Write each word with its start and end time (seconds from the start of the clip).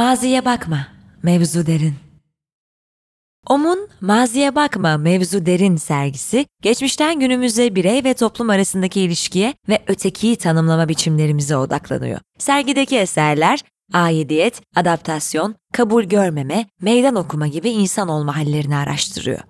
Maziye 0.00 0.44
bakma, 0.44 0.86
mevzu 1.22 1.66
derin. 1.66 1.94
OM'un 3.48 3.88
Maziye 4.00 4.54
Bakma 4.54 4.96
Mevzu 4.96 5.46
Derin 5.46 5.76
sergisi, 5.76 6.46
geçmişten 6.62 7.20
günümüze 7.20 7.74
birey 7.74 8.04
ve 8.04 8.14
toplum 8.14 8.50
arasındaki 8.50 9.00
ilişkiye 9.00 9.54
ve 9.68 9.78
ötekiyi 9.86 10.36
tanımlama 10.36 10.88
biçimlerimize 10.88 11.56
odaklanıyor. 11.56 12.20
Sergideki 12.38 12.98
eserler, 12.98 13.64
aidiyet, 13.92 14.62
adaptasyon, 14.76 15.54
kabul 15.72 16.04
görmeme, 16.04 16.66
meydan 16.80 17.14
okuma 17.14 17.46
gibi 17.46 17.70
insan 17.70 18.08
olma 18.08 18.36
hallerini 18.36 18.76
araştırıyor. 18.76 19.40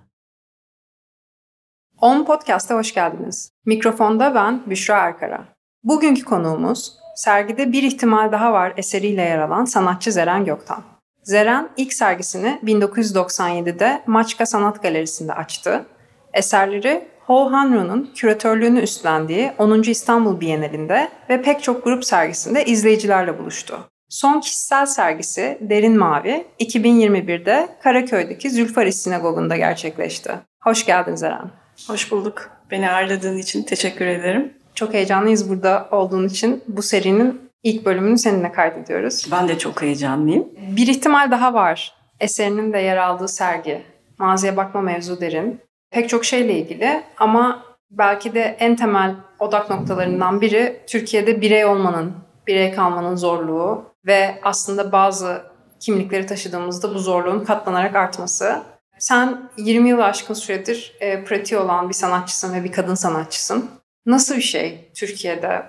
On 2.01 2.25
Podcast'a 2.25 2.75
hoş 2.75 2.93
geldiniz. 2.93 3.51
Mikrofonda 3.65 4.35
ben 4.35 4.69
Büşra 4.69 4.97
Erkara. 4.97 5.47
Bugünkü 5.83 6.23
konuğumuz 6.23 7.00
sergide 7.21 7.71
Bir 7.71 7.83
ihtimal 7.83 8.31
Daha 8.31 8.53
Var 8.53 8.73
eseriyle 8.77 9.21
yer 9.21 9.39
alan 9.39 9.65
sanatçı 9.65 10.11
Zeren 10.11 10.45
Göktan. 10.45 10.83
Zeren 11.23 11.69
ilk 11.77 11.93
sergisini 11.93 12.59
1997'de 12.63 14.01
Maçka 14.07 14.45
Sanat 14.45 14.83
Galerisi'nde 14.83 15.33
açtı. 15.33 15.85
Eserleri 16.33 17.07
Ho 17.25 17.51
Hanro'nun 17.51 18.11
küratörlüğünü 18.15 18.79
üstlendiği 18.79 19.51
10. 19.57 19.81
İstanbul 19.81 20.41
Bienalinde 20.41 21.09
ve 21.29 21.41
pek 21.41 21.63
çok 21.63 21.83
grup 21.83 22.05
sergisinde 22.05 22.65
izleyicilerle 22.65 23.39
buluştu. 23.39 23.79
Son 24.09 24.39
kişisel 24.39 24.85
sergisi 24.85 25.57
Derin 25.61 25.97
Mavi 25.97 26.45
2021'de 26.59 27.69
Karaköy'deki 27.83 28.49
Zülfaris 28.49 29.03
Sinagogu'nda 29.03 29.57
gerçekleşti. 29.57 30.31
Hoş 30.63 30.85
geldin 30.85 31.15
Zeren. 31.15 31.51
Hoş 31.87 32.11
bulduk. 32.11 32.49
Beni 32.71 32.91
ağırladığın 32.91 33.37
için 33.37 33.63
teşekkür 33.63 34.05
ederim. 34.05 34.60
Çok 34.81 34.93
heyecanlıyız 34.93 35.49
burada 35.49 35.87
olduğun 35.91 36.27
için. 36.27 36.63
Bu 36.67 36.81
serinin 36.81 37.49
ilk 37.63 37.85
bölümünü 37.85 38.17
seninle 38.17 38.51
kaydediyoruz. 38.51 39.27
Ben 39.31 39.47
de 39.47 39.57
çok 39.57 39.81
heyecanlıyım. 39.81 40.47
Bir 40.75 40.87
ihtimal 40.87 41.31
daha 41.31 41.53
var. 41.53 41.95
Eserinin 42.19 42.73
de 42.73 42.77
yer 42.77 42.97
aldığı 42.97 43.27
sergi. 43.27 43.81
Maziye 44.17 44.57
bakma 44.57 44.81
mevzu 44.81 45.21
derin. 45.21 45.61
Pek 45.91 46.09
çok 46.09 46.25
şeyle 46.25 46.53
ilgili 46.53 47.03
ama 47.17 47.63
belki 47.91 48.35
de 48.35 48.41
en 48.59 48.75
temel 48.75 49.15
odak 49.39 49.69
noktalarından 49.69 50.41
biri 50.41 50.81
Türkiye'de 50.87 51.41
birey 51.41 51.65
olmanın, 51.65 52.13
birey 52.47 52.73
kalmanın 52.73 53.15
zorluğu 53.15 53.85
ve 54.05 54.39
aslında 54.43 54.91
bazı 54.91 55.41
kimlikleri 55.79 56.25
taşıdığımızda 56.25 56.95
bu 56.95 56.99
zorluğun 56.99 57.43
katlanarak 57.43 57.95
artması. 57.95 58.61
Sen 58.99 59.49
20 59.57 59.89
yıl 59.89 59.99
aşkın 59.99 60.33
süredir 60.33 60.95
e, 60.99 61.23
pratiği 61.23 61.59
olan 61.59 61.89
bir 61.89 61.93
sanatçısın 61.93 62.53
ve 62.53 62.63
bir 62.63 62.71
kadın 62.71 62.95
sanatçısın. 62.95 63.80
Nasıl 64.05 64.35
bir 64.35 64.41
şey 64.41 64.91
Türkiye'de 64.93 65.63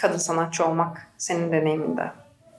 kadın 0.00 0.18
sanatçı 0.18 0.64
olmak 0.64 1.06
senin 1.18 1.52
deneyiminde? 1.52 2.12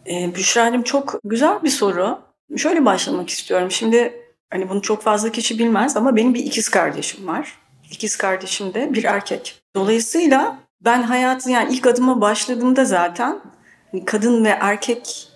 Ee, 0.08 0.36
Büşra'cığım 0.36 0.84
çok 0.84 1.20
güzel 1.24 1.64
bir 1.64 1.70
soru. 1.70 2.20
Şöyle 2.58 2.86
başlamak 2.86 3.30
istiyorum. 3.30 3.72
Şimdi 3.72 4.14
hani 4.50 4.70
bunu 4.70 4.82
çok 4.82 5.02
fazla 5.02 5.32
kişi 5.32 5.60
bilmez 5.60 5.98
ama 5.98 6.16
benim 6.16 6.34
bir 6.34 6.46
ikiz 6.46 6.70
kardeşim 6.70 7.28
var. 7.28 7.58
İkiz 7.92 8.16
kardeşim 8.16 8.74
de 8.74 8.94
bir 8.94 9.04
erkek. 9.04 9.62
Dolayısıyla 9.76 10.60
ben 10.82 11.02
hayatı 11.04 11.52
yani 11.52 11.74
ilk 11.74 11.88
adıma 11.88 12.22
başladığımda 12.22 12.86
zaten 12.86 13.42
kadın 14.06 14.46
ve 14.46 14.50
erkek 14.50 15.28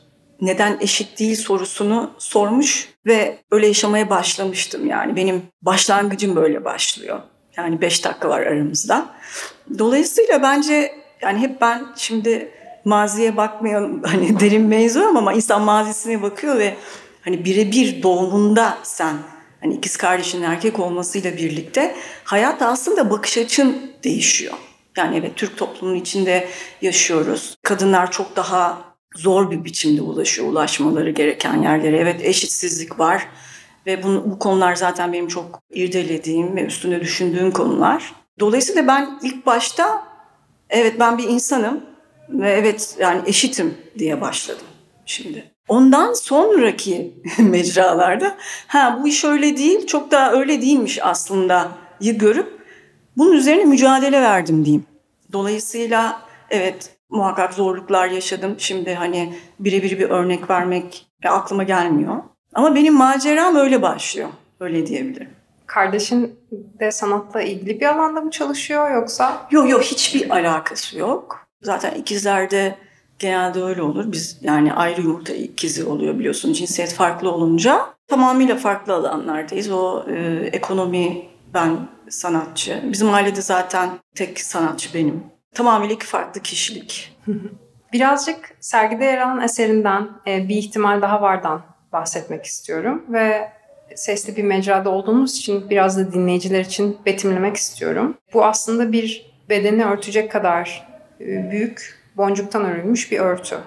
neden 0.42 0.78
eşit 0.82 1.20
değil 1.20 1.36
sorusunu 1.36 2.12
sormuş 2.18 2.90
ve 3.06 3.38
öyle 3.52 3.68
yaşamaya 3.68 4.10
başlamıştım 4.10 4.88
yani. 4.88 5.16
Benim 5.16 5.42
başlangıcım 5.62 6.36
böyle 6.36 6.66
başlıyor. 6.66 7.20
Yani 7.58 7.82
beş 7.82 8.06
dakika 8.06 8.30
var 8.30 8.42
aramızda. 8.42 9.16
Dolayısıyla 9.80 10.42
bence 10.42 10.94
yani 11.22 11.40
hep 11.40 11.62
ben 11.62 11.86
şimdi 11.96 12.52
maziye 12.86 13.38
bakmayalım 13.38 14.04
hani 14.06 14.40
derin 14.40 14.64
mevzu 14.64 15.02
ama 15.02 15.34
insan 15.34 15.62
mazisine 15.62 16.22
bakıyor 16.22 16.58
ve 16.58 16.76
hani 17.22 17.46
birebir 17.46 18.04
doğumunda 18.04 18.78
sen 18.84 19.16
hani 19.62 19.74
ikiz 19.74 19.98
kardeşin 19.98 20.42
erkek 20.42 20.80
olmasıyla 20.80 21.38
birlikte 21.38 21.96
hayat 22.24 22.62
aslında 22.62 23.10
bakış 23.10 23.38
açın 23.38 23.92
değişiyor. 24.04 24.54
Yani 24.98 25.18
evet 25.18 25.32
Türk 25.36 25.58
toplumunun 25.58 25.96
içinde 25.96 26.48
yaşıyoruz. 26.82 27.58
Kadınlar 27.64 28.12
çok 28.12 28.36
daha 28.36 28.82
zor 29.16 29.52
bir 29.52 29.66
biçimde 29.66 30.02
ulaşıyor 30.02 30.48
ulaşmaları 30.48 31.10
gereken 31.10 31.62
yerlere. 31.62 31.98
Evet 31.98 32.22
eşitsizlik 32.24 33.00
var 33.00 33.28
ve 33.86 34.04
bunu, 34.04 34.32
bu 34.32 34.40
konular 34.40 34.76
zaten 34.76 35.14
benim 35.14 35.28
çok 35.28 35.62
irdelediğim 35.70 36.56
ve 36.56 36.66
üstünde 36.66 37.02
düşündüğüm 37.02 37.52
konular. 37.52 38.14
Dolayısıyla 38.40 38.88
ben 38.88 39.20
ilk 39.22 39.46
başta 39.46 40.04
evet 40.70 41.00
ben 41.00 41.18
bir 41.18 41.24
insanım 41.24 41.82
ve 42.30 42.52
evet 42.52 42.96
yani 43.00 43.22
eşitim 43.26 43.78
diye 43.98 44.22
başladım 44.22 44.66
şimdi. 45.06 45.52
Ondan 45.68 46.14
sonraki 46.14 47.14
mecralarda 47.40 48.38
ha 48.68 49.00
bu 49.04 49.08
iş 49.08 49.26
öyle 49.26 49.58
değil 49.58 49.88
çok 49.88 50.12
daha 50.12 50.32
öyle 50.32 50.62
değilmiş 50.62 51.00
aslında 51.04 51.72
görüp 52.02 52.60
bunun 53.18 53.34
üzerine 53.34 53.64
mücadele 53.64 54.22
verdim 54.22 54.66
diyeyim. 54.66 54.86
Dolayısıyla 55.34 56.22
evet 56.50 56.98
muhakkak 57.10 57.54
zorluklar 57.54 58.08
yaşadım. 58.08 58.56
Şimdi 58.58 58.96
hani 58.96 59.34
birebir 59.60 60.00
bir 60.00 60.10
örnek 60.10 60.50
vermek 60.50 61.08
aklıma 61.26 61.64
gelmiyor. 61.64 62.24
Ama 62.54 62.76
benim 62.76 62.94
maceram 62.94 63.56
öyle 63.56 63.82
başlıyor. 63.82 64.30
Öyle 64.60 64.88
diyebilirim. 64.88 65.37
Kardeşin 65.68 66.40
de 66.52 66.92
sanatla 66.92 67.42
ilgili 67.42 67.80
bir 67.80 67.86
alanda 67.86 68.22
mı 68.22 68.32
çalışıyor 68.32 68.92
yoksa? 68.92 69.48
Yok 69.52 69.70
yok 69.70 69.82
hiçbir 69.82 70.30
alakası 70.30 70.98
yok. 70.98 71.48
Zaten 71.62 71.92
ikizlerde 71.92 72.76
genelde 73.20 73.64
öyle 73.64 73.82
olur. 73.82 74.12
Biz 74.12 74.38
yani 74.42 74.74
ayrı 74.74 75.02
yumurta 75.02 75.34
ikizi 75.34 75.86
oluyor 75.86 76.20
biliyorsun. 76.20 76.54
Cinsiyet 76.54 76.94
farklı 76.94 77.32
olunca 77.32 77.86
tamamıyla 78.08 78.56
farklı 78.56 78.94
alanlardayız. 78.94 79.72
O 79.72 80.06
e, 80.10 80.50
ekonomi, 80.54 81.26
ben 81.54 81.78
sanatçı. 82.10 82.84
Bizim 82.84 83.14
ailede 83.14 83.42
zaten 83.42 83.90
tek 84.16 84.40
sanatçı 84.40 84.94
benim. 84.94 85.24
Tamamıyla 85.56 85.96
iki 85.96 86.06
farklı 86.06 86.42
kişilik. 86.42 87.18
Birazcık 87.94 88.58
sergide 88.60 89.06
yer 89.06 89.18
alan 89.18 89.42
eserinden 89.42 90.10
e, 90.28 90.50
bir 90.50 90.56
ihtimal 90.56 91.02
daha 91.02 91.22
vardan 91.22 91.62
bahsetmek 91.94 92.46
istiyorum 92.46 93.06
ve 93.10 93.52
sesli 93.98 94.36
bir 94.36 94.44
mecrada 94.44 94.90
olduğumuz 94.90 95.38
için 95.38 95.70
biraz 95.70 95.98
da 95.98 96.14
dinleyiciler 96.14 96.60
için 96.60 96.98
betimlemek 97.06 97.56
istiyorum. 97.56 98.18
Bu 98.34 98.46
aslında 98.46 98.92
bir 98.92 99.32
bedeni 99.50 99.86
örtecek 99.86 100.32
kadar 100.32 100.88
e, 101.22 101.52
büyük 101.52 102.00
boncuktan 102.18 102.66
örülmüş 102.66 103.12
bir 103.12 103.20
örtü 103.20 103.58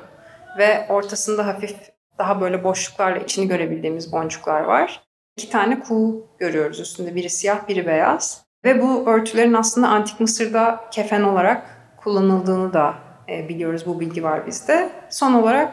ve 0.59 0.87
ortasında 0.89 1.47
hafif 1.47 1.77
daha 2.19 2.41
böyle 2.41 2.65
boşluklarla 2.65 3.19
içini 3.19 3.49
görebildiğimiz 3.49 4.13
boncuklar 4.13 4.61
var. 4.61 5.01
İki 5.37 5.51
tane 5.51 5.81
kuğu 5.81 6.27
görüyoruz 6.39 6.81
üstünde. 6.81 7.15
Biri 7.15 7.31
siyah, 7.31 7.69
biri 7.69 7.87
beyaz. 7.87 8.45
Ve 8.65 8.83
bu 8.83 9.11
örtülerin 9.11 9.55
aslında 9.55 9.89
Antik 9.89 10.21
Mısır'da 10.21 10.81
kefen 10.91 11.23
olarak 11.23 11.63
kullanıldığını 11.97 12.73
da 12.73 12.95
e, 13.29 13.49
biliyoruz. 13.49 13.87
Bu 13.87 14.01
bilgi 14.01 14.23
var 14.23 14.47
bizde. 14.47 14.91
Son 15.11 15.35
olarak 15.35 15.73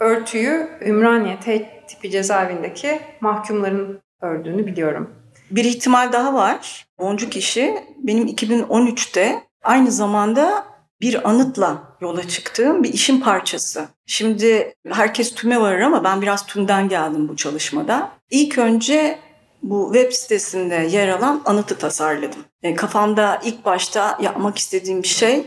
örtüyü 0.00 0.68
Ümraniye 0.80 1.40
tipi 1.88 2.10
cezaevindeki 2.10 3.00
mahkumların 3.20 4.00
ördüğünü 4.20 4.66
biliyorum. 4.66 5.10
Bir 5.50 5.64
ihtimal 5.64 6.12
daha 6.12 6.34
var. 6.34 6.86
Boncuk 6.98 7.36
işi 7.36 7.74
benim 7.98 8.26
2013'te 8.26 9.42
aynı 9.62 9.90
zamanda 9.90 10.64
bir 11.00 11.28
anıtla 11.28 11.96
yola 12.00 12.28
çıktığım 12.28 12.82
bir 12.82 12.92
işin 12.92 13.20
parçası. 13.20 13.88
Şimdi 14.06 14.74
herkes 14.88 15.34
tüme 15.34 15.60
varır 15.60 15.80
ama 15.80 16.04
ben 16.04 16.22
biraz 16.22 16.46
tümden 16.46 16.88
geldim 16.88 17.28
bu 17.28 17.36
çalışmada. 17.36 18.10
İlk 18.30 18.58
önce 18.58 19.18
bu 19.62 19.90
web 19.92 20.12
sitesinde 20.12 20.74
yer 20.74 21.08
alan 21.08 21.42
anıtı 21.44 21.78
tasarladım. 21.78 22.44
E, 22.62 22.74
kafamda 22.74 23.40
ilk 23.44 23.64
başta 23.64 24.18
yapmak 24.22 24.58
istediğim 24.58 25.04
şey 25.04 25.46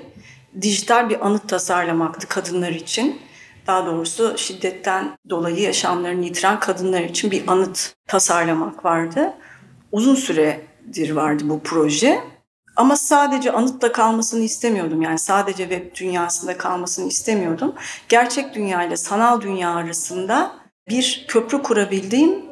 dijital 0.61 1.09
bir 1.09 1.25
anıt 1.25 1.49
tasarlamaktı 1.49 2.27
kadınlar 2.27 2.71
için. 2.71 3.21
Daha 3.71 3.85
doğrusu 3.85 4.37
şiddetten 4.37 5.17
dolayı 5.29 5.59
yaşamlarını 5.59 6.25
yitiren 6.25 6.59
kadınlar 6.59 7.01
için 7.01 7.31
bir 7.31 7.47
anıt 7.47 7.93
tasarlamak 8.07 8.85
vardı. 8.85 9.33
Uzun 9.91 10.15
süredir 10.15 11.11
vardı 11.11 11.43
bu 11.45 11.59
proje. 11.63 12.23
Ama 12.75 12.95
sadece 12.95 13.51
anıtla 13.51 13.91
kalmasını 13.91 14.43
istemiyordum. 14.43 15.01
Yani 15.01 15.19
sadece 15.19 15.69
web 15.69 15.95
dünyasında 15.95 16.57
kalmasını 16.57 17.07
istemiyordum. 17.07 17.75
Gerçek 18.09 18.55
dünya 18.55 18.83
ile 18.83 18.97
sanal 18.97 19.41
dünya 19.41 19.75
arasında 19.75 20.51
bir 20.89 21.25
köprü 21.27 21.61
kurabildiğim 21.61 22.45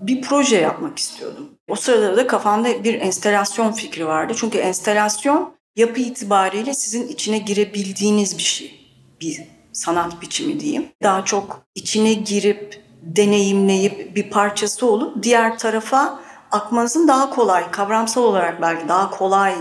bir 0.00 0.22
proje 0.22 0.56
yapmak 0.56 0.98
istiyordum. 0.98 1.50
O 1.68 1.76
sırada 1.76 2.16
da 2.16 2.26
kafamda 2.26 2.84
bir 2.84 2.94
enstelasyon 3.00 3.72
fikri 3.72 4.06
vardı. 4.06 4.32
Çünkü 4.36 4.58
enstelasyon 4.58 5.54
yapı 5.76 6.00
itibariyle 6.00 6.74
sizin 6.74 7.08
içine 7.08 7.38
girebildiğiniz 7.38 8.38
bir 8.38 8.42
şey. 8.42 8.80
Bir 9.20 9.61
sanat 9.72 10.22
biçimi 10.22 10.60
diyeyim. 10.60 10.86
Daha 11.02 11.24
çok 11.24 11.62
içine 11.74 12.14
girip, 12.14 12.82
deneyimleyip 13.02 14.16
bir 14.16 14.30
parçası 14.30 14.86
olup 14.86 15.22
diğer 15.22 15.58
tarafa 15.58 16.20
akmanızın 16.50 17.08
daha 17.08 17.30
kolay, 17.30 17.70
kavramsal 17.70 18.22
olarak 18.22 18.62
belki 18.62 18.88
daha 18.88 19.10
kolay 19.10 19.54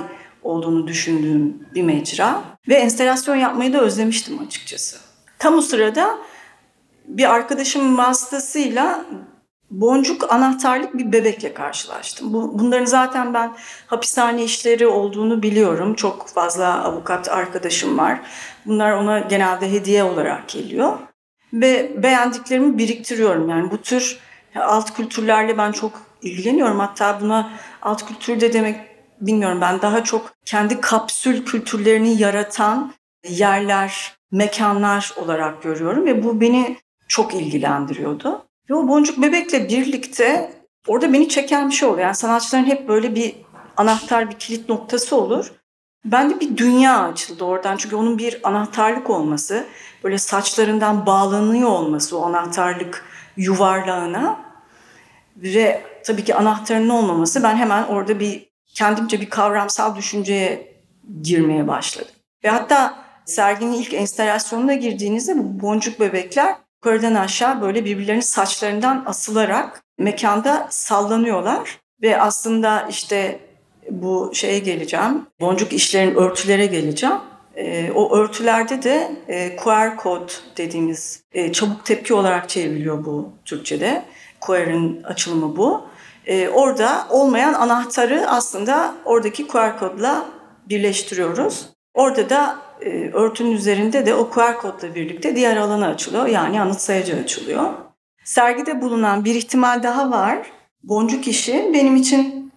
olduğunu 0.44 0.88
düşündüğüm 0.88 1.68
bir 1.76 1.84
mecra. 1.84 2.42
Ve 2.68 2.76
enstelasyon 2.76 3.36
yapmayı 3.36 3.74
da 3.74 3.82
özlemiştim 3.82 4.40
açıkçası. 4.40 4.98
Tam 5.40 5.54
o 5.54 5.62
sırada 5.62 6.18
bir 7.06 7.34
arkadaşım 7.34 7.98
vasıtasıyla 7.98 9.06
boncuk 9.72 10.34
anahtarlık 10.34 10.98
bir 10.98 11.12
bebekle 11.12 11.54
karşılaştım. 11.54 12.34
Bu, 12.34 12.60
bunların 12.60 12.86
zaten 12.86 13.34
ben 13.34 13.54
hapishane 13.88 14.44
işleri 14.44 14.88
olduğunu 14.88 15.44
biliyorum. 15.44 15.94
Çok 15.94 16.28
fazla 16.28 16.84
avukat 16.84 17.30
arkadaşım 17.30 17.98
var. 17.98 18.20
Bunlar 18.66 18.92
ona 18.92 19.20
genelde 19.20 19.72
hediye 19.72 20.04
olarak 20.04 20.50
geliyor. 20.50 20.98
Ve 21.54 22.04
beğendiklerimi 22.04 22.78
biriktiriyorum. 22.78 23.50
Yani 23.50 23.72
bu 23.72 23.78
tür 23.78 24.20
alt 24.56 24.94
kültürlerle 24.94 25.58
ben 25.58 25.72
çok 25.72 25.92
ilgileniyorum. 26.22 26.80
Hatta 26.80 27.22
buna 27.22 27.52
alt 27.82 28.06
kültür 28.08 28.40
de 28.42 28.54
demek 28.54 28.80
bilmiyorum. 29.22 29.62
Ben 29.62 29.82
daha 29.82 30.04
çok 30.04 30.34
kendi 30.46 30.82
kapsül 30.82 31.46
kültürlerini 31.46 32.22
yaratan 32.22 32.94
yerler, 33.30 34.16
mekanlar 34.32 35.14
olarak 35.18 35.64
görüyorum. 35.64 36.06
Ve 36.06 36.24
bu 36.24 36.42
beni 36.42 36.78
çok 37.08 37.34
ilgilendiriyordu. 37.34 38.46
Ve 38.70 38.76
o 38.76 38.88
boncuk 38.88 39.22
bebekle 39.22 39.70
birlikte 39.70 40.52
orada 40.88 41.14
beni 41.14 41.30
çeken 41.30 41.70
bir 41.70 41.74
şey 41.74 41.90
oluyor. 41.90 42.04
Yani 42.04 42.16
sanatçıların 42.16 42.66
hep 42.66 42.88
böyle 42.88 43.16
bir 43.16 43.36
anahtar, 43.78 44.30
bir 44.30 44.36
kilit 44.36 44.70
noktası 44.70 45.16
olur. 45.16 45.52
Bende 46.06 46.40
bir 46.40 46.58
dünya 46.58 47.04
açıldı 47.04 47.44
oradan. 47.44 47.78
Çünkü 47.78 47.96
onun 47.96 48.18
bir 48.18 48.40
anahtarlık 48.44 49.10
olması, 49.10 49.66
böyle 50.04 50.18
saçlarından 50.18 51.06
bağlanıyor 51.06 51.70
olması 51.70 52.20
o 52.20 52.26
anahtarlık 52.26 53.06
yuvarlağına 53.38 54.40
ve 55.38 55.84
tabii 56.06 56.24
ki 56.24 56.36
anahtarının 56.36 56.90
olmaması 56.90 57.44
ben 57.44 57.56
hemen 57.56 57.84
orada 57.84 58.20
bir 58.20 58.52
kendimce 58.74 59.22
bir 59.22 59.30
kavramsal 59.30 59.96
düşünceye 59.96 60.76
girmeye 61.22 61.68
başladım. 61.68 62.16
Ve 62.44 62.50
hatta 62.50 63.04
serginin 63.26 63.74
ilk 63.74 63.94
enstalasyonuna 63.94 64.74
girdiğinizde 64.74 65.38
bu 65.38 65.62
boncuk 65.62 66.00
bebekler 66.00 66.56
yukarıdan 66.86 67.16
aşağı 67.16 67.62
böyle 67.62 67.86
birbirlerinin 67.86 68.22
saçlarından 68.22 69.04
asılarak 69.06 69.84
mekanda 69.98 70.68
sallanıyorlar. 70.70 71.80
Ve 72.02 72.22
aslında 72.22 72.88
işte 72.90 73.40
bu 73.90 74.32
şeye 74.34 74.60
geleceğim, 74.60 75.28
boncuk 75.40 75.74
işlerin 75.74 76.16
örtülere 76.16 76.66
geleceğim. 76.66 77.16
E, 77.56 77.92
o 77.92 78.16
örtülerde 78.16 78.84
de 78.84 79.12
e, 79.28 79.56
QR 79.56 79.98
kod 79.98 80.30
dediğimiz 80.58 81.24
e, 81.32 81.52
çabuk 81.52 81.86
tepki 81.86 82.14
olarak 82.14 82.50
çevriliyor 82.50 83.06
bu 83.06 83.30
Türkçe'de. 83.46 84.06
QR'ın 84.40 85.04
açılımı 85.04 85.58
bu. 85.58 85.82
E, 86.26 86.50
orada 86.50 87.08
olmayan 87.10 87.54
anahtarı 87.54 88.26
aslında 88.28 88.96
oradaki 89.06 89.48
QR 89.48 89.80
kodla 89.80 90.26
birleştiriyoruz. 90.70 91.70
Orada 91.94 92.30
da 92.30 92.58
e, 92.82 93.12
örtünün 93.14 93.52
üzerinde 93.52 94.06
de 94.06 94.16
o 94.16 94.30
QR 94.30 94.58
kodla 94.58 94.96
birlikte 94.96 95.36
diğer 95.36 95.58
alana 95.58 95.88
açılıyor. 95.88 96.28
Yani 96.28 96.62
anıt 96.62 96.82
sayacı 96.82 97.16
açılıyor. 97.16 97.70
Sergide 98.24 98.82
bulunan 98.82 99.26
bir 99.26 99.36
ihtimal 99.36 99.84
daha 99.84 100.12
var. 100.12 100.52
Boncuk 100.84 101.28
işi 101.28 101.72
benim 101.74 101.96
için 101.96 102.52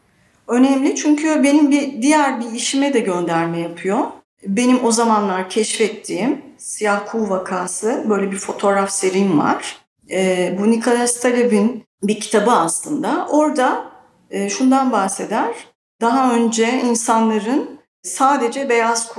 önemli 0.49 0.97
çünkü 0.97 1.43
benim 1.43 1.71
bir 1.71 2.03
diğer 2.03 2.41
bir 2.41 2.53
işime 2.53 2.95
de 2.95 3.01
gönderme 3.01 3.59
yapıyor. 3.61 3.99
Benim 4.47 4.85
o 4.85 4.93
zamanlar 4.93 5.51
keşfettiğim 5.51 6.43
Siyah 6.59 7.07
Kuğu 7.07 7.31
vakası 7.31 8.05
böyle 8.09 8.33
bir 8.33 8.37
fotoğraf 8.37 8.91
serim 8.91 9.39
var. 9.39 9.77
E, 10.11 10.53
bu 10.61 10.71
Nicholas 10.71 11.21
Taleb'in 11.21 11.85
bir 12.03 12.21
kitabı 12.21 12.51
aslında. 12.51 13.27
Orada 13.31 13.85
e, 14.31 14.49
şundan 14.51 14.93
bahseder. 14.93 15.55
Daha 16.01 16.35
önce 16.35 16.81
insanların 16.81 17.81
sadece 18.03 18.69
beyaz 18.69 19.13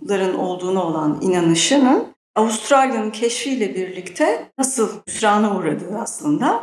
kuğuların 0.00 0.34
olduğuna 0.34 0.84
olan 0.84 1.18
inanışının 1.20 2.06
Avustralya'nın 2.36 3.10
keşfiyle 3.10 3.74
birlikte 3.74 4.50
nasıl 4.58 4.88
hüsrana 5.08 5.56
uğradığı 5.56 5.98
aslında 5.98 6.62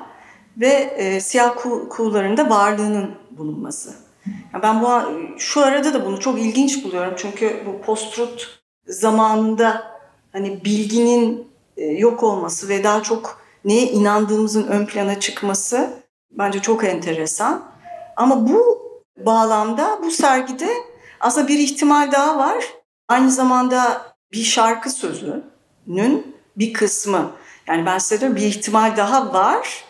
ve 0.58 0.68
e, 0.98 1.20
siyah 1.20 1.56
kuğu, 1.56 1.90
kuğuların 1.90 2.38
da 2.38 2.50
varlığının 2.50 3.16
bulunması. 3.32 3.94
Yani 4.54 4.64
ben 4.64 4.82
bu 4.82 4.88
şu 5.38 5.64
arada 5.64 5.94
da 5.94 6.06
bunu 6.06 6.20
çok 6.20 6.40
ilginç 6.40 6.84
buluyorum 6.84 7.14
çünkü 7.18 7.64
bu 7.66 7.82
post-truth 7.82 8.44
zamanında 8.88 9.84
hani 10.32 10.66
bilginin 10.66 11.48
e, 11.78 11.86
yok 11.86 12.24
olması 12.24 12.70
ve 12.70 12.84
daha 12.84 13.04
çok 13.04 13.42
neye 13.66 13.92
inandığımızın 13.92 14.68
ön 14.68 14.86
plana 14.86 15.20
çıkması 15.20 15.90
bence 16.32 16.60
çok 16.60 16.84
enteresan. 16.84 17.64
Ama 18.16 18.50
bu 18.50 18.82
bağlamda 19.26 20.00
bu 20.04 20.12
sergide 20.12 20.70
aslında 21.20 21.48
bir 21.48 21.60
ihtimal 21.60 22.12
daha 22.12 22.38
var. 22.38 22.78
Aynı 23.08 23.32
zamanda 23.32 24.02
bir 24.32 24.44
şarkı 24.44 24.90
sözünün 24.90 26.36
bir 26.56 26.74
kısmı. 26.74 27.32
Yani 27.68 27.86
ben 27.86 27.98
size 27.98 28.22
diyorum 28.22 28.38
bir 28.38 28.42
ihtimal 28.42 28.98
daha 28.98 29.34
var. 29.34 29.84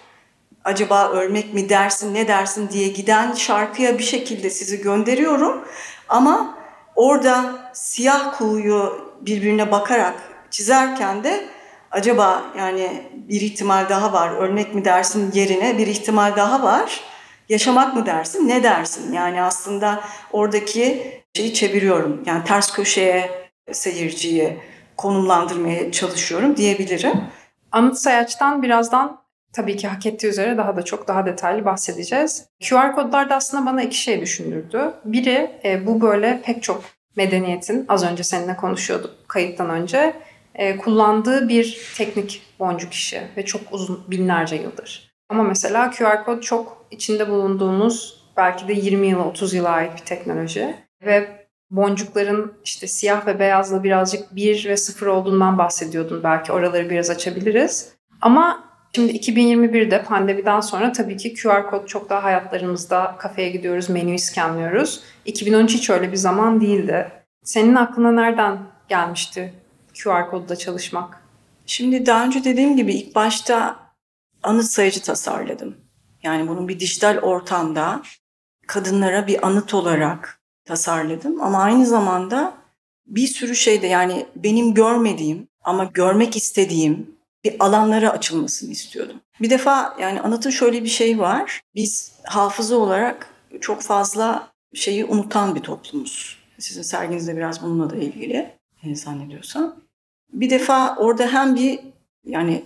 Acaba 0.64 1.10
ölmek 1.10 1.54
mi 1.54 1.70
dersin 1.70 2.14
ne 2.14 2.28
dersin 2.28 2.70
diye 2.70 2.88
giden 2.88 3.34
şarkıya 3.34 3.98
bir 3.98 4.04
şekilde 4.04 4.50
sizi 4.50 4.82
gönderiyorum. 4.82 5.66
Ama 6.10 6.58
orada 6.96 7.56
siyah 7.74 8.38
kuğuyu 8.38 9.12
birbirine 9.22 9.72
bakarak 9.72 10.16
çizerken 10.52 11.24
de 11.24 11.50
acaba 11.92 12.44
yani 12.58 13.12
bir 13.14 13.42
ihtimal 13.42 13.90
daha 13.90 14.14
var 14.14 14.38
ölmek 14.38 14.76
mi 14.76 14.86
dersin 14.86 15.32
yerine 15.34 15.78
bir 15.78 15.88
ihtimal 15.88 16.36
daha 16.36 16.64
var 16.64 17.02
yaşamak 17.50 17.96
mı 17.96 18.06
dersin 18.06 18.48
ne 18.48 18.64
dersin 18.64 19.14
yani 19.14 19.42
aslında 19.42 20.04
oradaki 20.32 21.12
şeyi 21.36 21.54
çeviriyorum 21.54 22.24
yani 22.26 22.44
ters 22.44 22.74
köşeye 22.74 23.50
seyirciyi 23.72 24.58
konumlandırmaya 24.98 25.92
çalışıyorum 25.92 26.58
diyebilirim. 26.58 27.24
Anıt 27.72 27.98
Sayaç'tan 27.98 28.64
birazdan 28.64 29.22
tabii 29.54 29.78
ki 29.78 29.88
hak 29.88 30.06
ettiği 30.06 30.28
üzere 30.28 30.58
daha 30.58 30.76
da 30.76 30.82
çok 30.82 31.08
daha 31.08 31.26
detaylı 31.26 31.66
bahsedeceğiz. 31.66 32.46
QR 32.70 32.96
kodlar 32.96 33.30
da 33.30 33.36
aslında 33.36 33.66
bana 33.66 33.84
iki 33.84 33.98
şey 33.98 34.22
düşündürdü. 34.22 34.94
Biri 35.06 35.52
e, 35.66 35.88
bu 35.88 36.02
böyle 36.02 36.42
pek 36.46 36.64
çok 36.64 36.84
medeniyetin 37.16 37.86
az 37.90 38.04
önce 38.04 38.24
seninle 38.24 38.56
konuşuyorduk 38.56 39.30
kayıttan 39.30 39.70
önce 39.70 40.14
e, 40.56 40.78
kullandığı 40.78 41.50
bir 41.50 41.94
teknik 41.98 42.42
boncuk 42.60 42.94
işi 42.94 43.22
ve 43.38 43.46
çok 43.46 43.62
uzun 43.72 44.04
binlerce 44.08 44.56
yıldır. 44.56 45.07
Ama 45.30 45.44
mesela 45.44 45.92
QR 45.92 46.24
kod 46.26 46.42
çok 46.42 46.86
içinde 46.92 47.30
bulunduğumuz 47.30 48.24
belki 48.38 48.68
de 48.68 48.74
20 48.74 49.08
yıla 49.08 49.28
30 49.28 49.54
yıla 49.54 49.70
ait 49.70 49.92
bir 49.94 50.06
teknoloji 50.06 50.76
ve 51.06 51.48
boncukların 51.72 52.54
işte 52.64 52.88
siyah 52.88 53.28
ve 53.28 53.40
beyazla 53.40 53.84
birazcık 53.84 54.36
bir 54.36 54.66
ve 54.66 54.78
sıfır 54.78 55.08
olduğundan 55.08 55.58
bahsediyordun. 55.58 56.24
Belki 56.24 56.52
oraları 56.52 56.90
biraz 56.90 57.10
açabiliriz. 57.10 57.94
Ama 58.22 58.64
şimdi 58.96 59.12
2021'de 59.12 60.04
pandemiden 60.04 60.60
sonra 60.60 60.92
tabii 60.92 61.18
ki 61.18 61.34
QR 61.34 61.70
kod 61.70 61.88
çok 61.88 62.10
daha 62.10 62.24
hayatlarımızda. 62.24 63.16
Kafeye 63.20 63.50
gidiyoruz, 63.50 63.90
menüyü 63.90 64.20
scanlıyoruz. 64.20 65.04
2013 65.26 65.74
hiç 65.74 65.90
öyle 65.90 66.12
bir 66.12 66.18
zaman 66.18 66.62
değildi. 66.62 67.12
Senin 67.44 67.76
aklına 67.76 68.12
nereden 68.12 68.58
gelmişti 68.90 69.54
QR 70.04 70.30
kodla 70.30 70.56
çalışmak? 70.56 71.22
Şimdi 71.66 72.06
daha 72.06 72.26
önce 72.26 72.44
dediğim 72.44 72.78
gibi 72.78 72.94
ilk 72.94 73.16
başta 73.16 73.87
anıt 74.48 74.66
sayıcı 74.66 75.02
tasarladım. 75.02 75.78
Yani 76.24 76.48
bunun 76.48 76.68
bir 76.68 76.80
dijital 76.80 77.18
ortamda 77.18 78.02
kadınlara 78.68 79.28
bir 79.28 79.48
anıt 79.48 79.74
olarak 79.74 80.42
tasarladım. 80.66 81.42
Ama 81.42 81.64
aynı 81.64 81.86
zamanda 81.86 82.54
bir 83.08 83.28
sürü 83.28 83.56
şeyde 83.56 83.88
yani 83.88 84.26
benim 84.36 84.74
görmediğim 84.74 85.48
ama 85.64 85.84
görmek 85.84 86.36
istediğim 86.36 87.18
bir 87.44 87.56
alanlara 87.60 88.10
açılmasını 88.10 88.72
istiyordum. 88.72 89.22
Bir 89.42 89.50
defa 89.50 89.98
yani 90.02 90.22
anıtın 90.22 90.50
şöyle 90.50 90.84
bir 90.84 90.90
şey 90.90 91.20
var. 91.20 91.62
Biz 91.76 92.12
hafıza 92.24 92.76
olarak 92.76 93.34
çok 93.62 93.82
fazla 93.82 94.52
şeyi 94.74 95.06
unutan 95.06 95.56
bir 95.56 95.62
toplumuz. 95.62 96.38
Sizin 96.60 96.82
serginizde 96.82 97.38
biraz 97.38 97.64
bununla 97.64 97.90
da 97.90 97.96
ilgili 97.96 98.58
zannediyorsam. 98.94 99.76
Bir 100.34 100.50
defa 100.50 100.96
orada 100.96 101.28
hem 101.28 101.56
bir 101.56 101.80
yani 102.26 102.64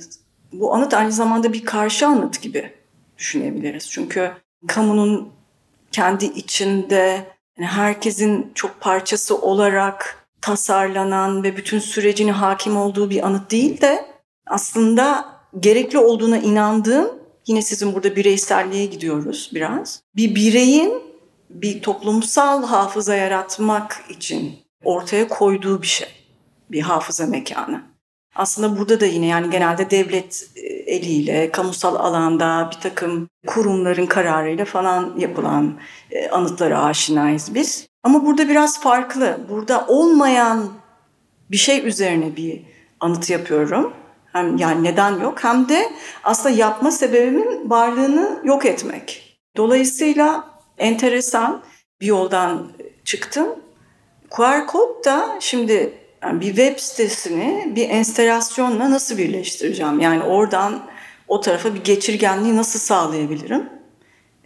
bu 0.53 0.73
anıt 0.73 0.93
aynı 0.93 1.11
zamanda 1.11 1.53
bir 1.53 1.65
karşı 1.65 2.07
anıt 2.07 2.41
gibi 2.41 2.73
düşünebiliriz. 3.17 3.89
Çünkü 3.89 4.31
kamunun 4.67 5.29
kendi 5.91 6.25
içinde 6.25 7.25
yani 7.57 7.67
herkesin 7.67 8.51
çok 8.55 8.81
parçası 8.81 9.37
olarak 9.37 10.27
tasarlanan 10.41 11.43
ve 11.43 11.57
bütün 11.57 11.79
sürecine 11.79 12.31
hakim 12.31 12.77
olduğu 12.77 13.09
bir 13.09 13.27
anıt 13.27 13.51
değil 13.51 13.81
de 13.81 14.05
aslında 14.47 15.25
gerekli 15.59 15.97
olduğuna 15.97 16.37
inandığım 16.37 17.09
yine 17.47 17.61
sizin 17.61 17.93
burada 17.93 18.15
bireyselliğe 18.15 18.85
gidiyoruz 18.85 19.51
biraz. 19.53 20.01
Bir 20.15 20.35
bireyin 20.35 20.93
bir 21.49 21.81
toplumsal 21.81 22.63
hafıza 22.63 23.15
yaratmak 23.15 24.05
için 24.09 24.59
ortaya 24.83 25.27
koyduğu 25.27 25.81
bir 25.81 25.87
şey. 25.87 26.07
Bir 26.71 26.81
hafıza 26.81 27.25
mekanı. 27.25 27.90
Aslında 28.35 28.77
burada 28.77 28.99
da 28.99 29.05
yine 29.05 29.25
yani 29.25 29.49
genelde 29.49 29.89
devlet 29.89 30.49
e, 30.55 30.61
eliyle, 30.67 31.51
kamusal 31.51 31.95
alanda 31.95 32.69
bir 32.75 32.81
takım 32.81 33.29
kurumların 33.47 34.05
kararıyla 34.05 34.65
falan 34.65 35.13
yapılan 35.17 35.79
e, 36.11 36.29
anıtlara 36.29 36.83
aşinayız 36.83 37.55
biz. 37.55 37.87
Ama 38.03 38.25
burada 38.25 38.49
biraz 38.49 38.79
farklı. 38.79 39.39
Burada 39.49 39.85
olmayan 39.87 40.69
bir 41.51 41.57
şey 41.57 41.87
üzerine 41.87 42.35
bir 42.35 42.61
anıt 42.99 43.29
yapıyorum. 43.29 43.93
Hem 44.25 44.57
yani 44.57 44.83
neden 44.83 45.19
yok 45.19 45.43
hem 45.43 45.69
de 45.69 45.91
aslında 46.23 46.55
yapma 46.55 46.91
sebebimin 46.91 47.69
varlığını 47.69 48.41
yok 48.43 48.65
etmek. 48.65 49.37
Dolayısıyla 49.57 50.43
enteresan 50.77 51.61
bir 52.01 52.05
yoldan 52.05 52.71
çıktım. 53.05 53.47
QR 54.29 54.67
kod 54.67 55.05
da 55.05 55.37
şimdi 55.39 56.00
yani 56.23 56.41
bir 56.41 56.47
web 56.47 56.79
sitesini 56.79 57.71
bir 57.75 57.89
enstalasyonla 57.89 58.91
nasıl 58.91 59.17
birleştireceğim? 59.17 59.99
Yani 59.99 60.23
oradan 60.23 60.81
o 61.27 61.41
tarafa 61.41 61.75
bir 61.75 61.83
geçirgenliği 61.83 62.55
nasıl 62.55 62.79
sağlayabilirim? 62.79 63.69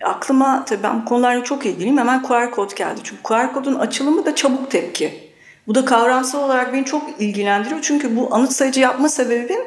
Aklıma 0.03 0.65
tabii 0.65 0.83
ben 0.83 1.05
konularla 1.05 1.43
çok 1.43 1.65
ilgiliyim. 1.65 1.97
Hemen 1.97 2.23
QR 2.23 2.51
kod 2.51 2.75
geldi. 2.75 2.99
Çünkü 3.03 3.23
QR 3.23 3.53
kodun 3.53 3.75
açılımı 3.75 4.25
da 4.25 4.35
çabuk 4.35 4.71
tepki. 4.71 5.31
Bu 5.67 5.75
da 5.75 5.85
kavramsal 5.85 6.43
olarak 6.43 6.73
beni 6.73 6.85
çok 6.85 7.21
ilgilendiriyor. 7.21 7.81
Çünkü 7.81 8.15
bu 8.15 8.35
anıt 8.35 8.51
sayıcı 8.51 8.79
yapma 8.79 9.09
sebebim 9.09 9.61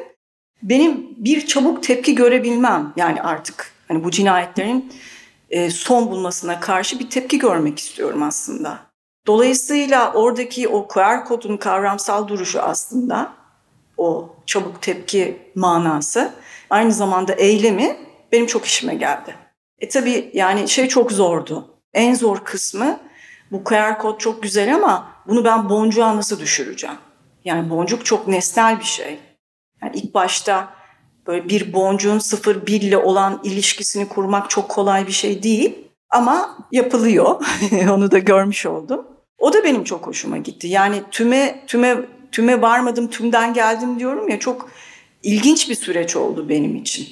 benim 0.63 1.07
bir 1.17 1.45
çabuk 1.45 1.83
tepki 1.83 2.15
görebilmem. 2.15 2.93
Yani 2.95 3.21
artık 3.21 3.71
hani 3.87 4.03
bu 4.03 4.11
cinayetlerin 4.11 4.93
e, 5.49 5.69
son 5.69 6.11
bulmasına 6.11 6.59
karşı 6.59 6.99
bir 6.99 7.09
tepki 7.09 7.39
görmek 7.39 7.79
istiyorum 7.79 8.23
aslında. 8.23 8.88
Dolayısıyla 9.27 10.13
oradaki 10.13 10.67
o 10.67 10.87
QR 10.87 11.25
kodun 11.25 11.57
kavramsal 11.57 12.27
duruşu 12.27 12.61
aslında 12.61 13.33
o 13.97 14.35
çabuk 14.45 14.81
tepki 14.81 15.51
manası 15.55 16.33
aynı 16.69 16.91
zamanda 16.91 17.33
eylemi 17.33 17.97
benim 18.31 18.45
çok 18.45 18.65
işime 18.65 18.95
geldi. 18.95 19.35
E 19.79 19.89
tabii 19.89 20.31
yani 20.33 20.69
şey 20.69 20.87
çok 20.87 21.11
zordu. 21.11 21.67
En 21.93 22.13
zor 22.13 22.43
kısmı 22.43 22.99
bu 23.51 23.63
QR 23.63 23.97
kod 23.99 24.19
çok 24.19 24.43
güzel 24.43 24.75
ama 24.75 25.11
bunu 25.27 25.45
ben 25.45 25.69
boncuğa 25.69 26.15
nasıl 26.15 26.39
düşüreceğim? 26.39 26.97
Yani 27.45 27.69
boncuk 27.69 28.05
çok 28.05 28.27
nesnel 28.27 28.79
bir 28.79 28.85
şey. 28.85 29.19
Yani 29.83 29.95
ilk 29.95 30.13
başta 30.13 30.73
böyle 31.27 31.49
bir 31.49 31.73
boncuğun 31.73 32.19
0-1 32.19 32.71
ile 32.71 32.97
olan 32.97 33.39
ilişkisini 33.43 34.07
kurmak 34.07 34.49
çok 34.49 34.69
kolay 34.69 35.07
bir 35.07 35.11
şey 35.11 35.43
değil. 35.43 35.88
Ama 36.09 36.57
yapılıyor. 36.71 37.45
Onu 37.91 38.11
da 38.11 38.19
görmüş 38.19 38.65
oldum. 38.65 39.07
O 39.37 39.53
da 39.53 39.63
benim 39.63 39.83
çok 39.83 40.07
hoşuma 40.07 40.37
gitti. 40.37 40.67
Yani 40.67 41.01
tüme 41.11 41.63
tüme 41.67 41.97
tüme 42.31 42.61
varmadım, 42.61 43.07
tümden 43.07 43.53
geldim 43.53 43.99
diyorum 43.99 44.29
ya 44.29 44.39
çok 44.39 44.69
ilginç 45.23 45.69
bir 45.69 45.75
süreç 45.75 46.15
oldu 46.15 46.49
benim 46.49 46.75
için. 46.75 47.07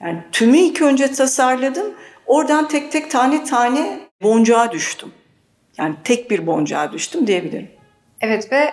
Yani 0.00 0.24
tümü 0.32 0.58
ilk 0.58 0.82
önce 0.82 1.12
tasarladım. 1.12 1.86
Oradan 2.26 2.68
tek 2.68 2.92
tek 2.92 3.10
tane 3.10 3.44
tane 3.44 4.00
boncuğa 4.22 4.72
düştüm. 4.72 5.12
Yani 5.78 5.94
tek 6.04 6.30
bir 6.30 6.46
boncuğa 6.46 6.92
düştüm 6.92 7.26
diyebilirim. 7.26 7.70
Evet 8.20 8.52
ve 8.52 8.72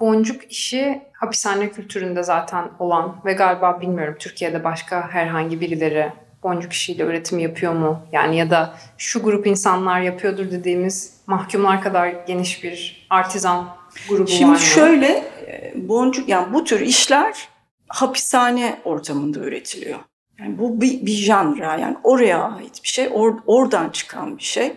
boncuk 0.00 0.52
işi 0.52 1.02
hapishane 1.12 1.70
kültüründe 1.70 2.22
zaten 2.22 2.70
olan 2.78 3.20
ve 3.24 3.32
galiba 3.32 3.80
bilmiyorum 3.80 4.16
Türkiye'de 4.18 4.64
başka 4.64 5.08
herhangi 5.10 5.60
birileri 5.60 6.12
boncuk 6.42 6.72
işiyle 6.72 7.02
üretim 7.02 7.38
yapıyor 7.38 7.72
mu? 7.72 8.02
Yani 8.12 8.36
ya 8.36 8.50
da 8.50 8.74
şu 8.98 9.22
grup 9.22 9.46
insanlar 9.46 10.00
yapıyordur 10.00 10.50
dediğimiz 10.50 11.16
mahkumlar 11.26 11.82
kadar 11.82 12.08
geniş 12.08 12.64
bir 12.64 13.06
artizan 13.10 13.68
grubu 14.08 14.30
Şimdi 14.30 14.44
var 14.44 14.56
mı? 14.56 14.58
şöyle 14.58 15.06
e, 15.46 15.72
boncuk 15.76 16.28
yani 16.28 16.54
bu 16.54 16.64
tür 16.64 16.80
işler 16.80 17.48
hapishane 17.88 18.80
ortamında 18.84 19.38
üretiliyor. 19.38 19.98
Yani 20.40 20.58
bu 20.58 20.80
bir, 20.80 21.06
bir 21.06 21.12
janra 21.12 21.76
yani 21.76 21.96
oraya 22.04 22.42
ait 22.42 22.82
bir 22.82 22.88
şey, 22.88 23.08
or, 23.12 23.34
oradan 23.46 23.90
çıkan 23.90 24.38
bir 24.38 24.42
şey. 24.42 24.72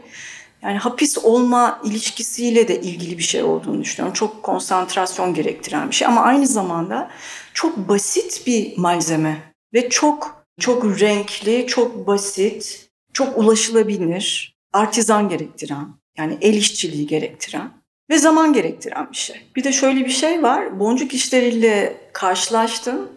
Yani 0.62 0.78
hapis 0.78 1.18
olma 1.18 1.82
ilişkisiyle 1.84 2.68
de 2.68 2.82
ilgili 2.82 3.18
bir 3.18 3.24
şey 3.24 3.44
olduğunu 3.44 3.82
düşünüyorum. 3.82 4.14
Çok 4.14 4.44
konsantrasyon 4.44 5.34
gerektiren 5.34 5.90
bir 5.90 5.96
şey 5.96 6.08
ama 6.08 6.22
aynı 6.22 6.48
zamanda 6.48 7.12
çok 7.54 7.78
basit 7.78 8.48
bir 8.48 8.78
malzeme 8.78 9.38
ve 9.74 9.90
çok 9.90 10.45
çok 10.60 11.00
renkli, 11.00 11.68
çok 11.68 12.08
basit, 12.08 12.90
çok 13.14 13.38
ulaşılabilir, 13.38 14.56
artizan 14.74 15.30
gerektiren, 15.30 15.88
yani 16.18 16.38
el 16.42 16.54
işçiliği 16.54 17.08
gerektiren 17.08 17.72
ve 18.10 18.18
zaman 18.18 18.54
gerektiren 18.54 19.12
bir 19.12 19.18
şey. 19.18 19.42
Bir 19.56 19.64
de 19.64 19.72
şöyle 19.72 20.06
bir 20.06 20.10
şey 20.10 20.44
var, 20.44 20.80
boncuk 20.80 21.14
işleriyle 21.14 21.98
karşılaştım 22.14 23.10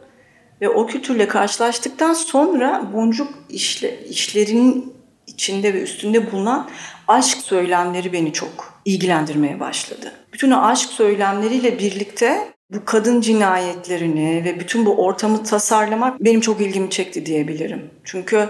ve 0.61 0.69
o 0.69 0.87
kültürle 0.87 1.29
karşılaştıktan 1.29 2.15
sonra 2.15 2.91
boncuk 2.93 3.29
işle, 3.49 4.07
işlerinin 4.07 4.95
içinde 5.27 5.75
ve 5.75 5.83
üstünde 5.83 6.33
bulunan 6.33 6.71
aşk 7.09 7.39
söylemleri 7.39 8.13
beni 8.13 8.33
çok 8.33 8.83
ilgilendirmeye 8.85 9.61
başladı. 9.61 10.13
Bütün 10.33 10.51
o 10.51 10.63
aşk 10.63 10.91
söylemleriyle 10.91 11.79
birlikte 11.79 12.53
bu 12.71 12.85
kadın 12.85 13.21
cinayetlerini 13.21 14.45
ve 14.45 14.61
bütün 14.61 14.87
bu 14.87 15.05
ortamı 15.05 15.43
tasarlamak 15.43 16.21
benim 16.21 16.41
çok 16.41 16.61
ilgimi 16.61 16.91
çekti 16.91 17.27
diyebilirim. 17.27 17.91
Çünkü 18.05 18.49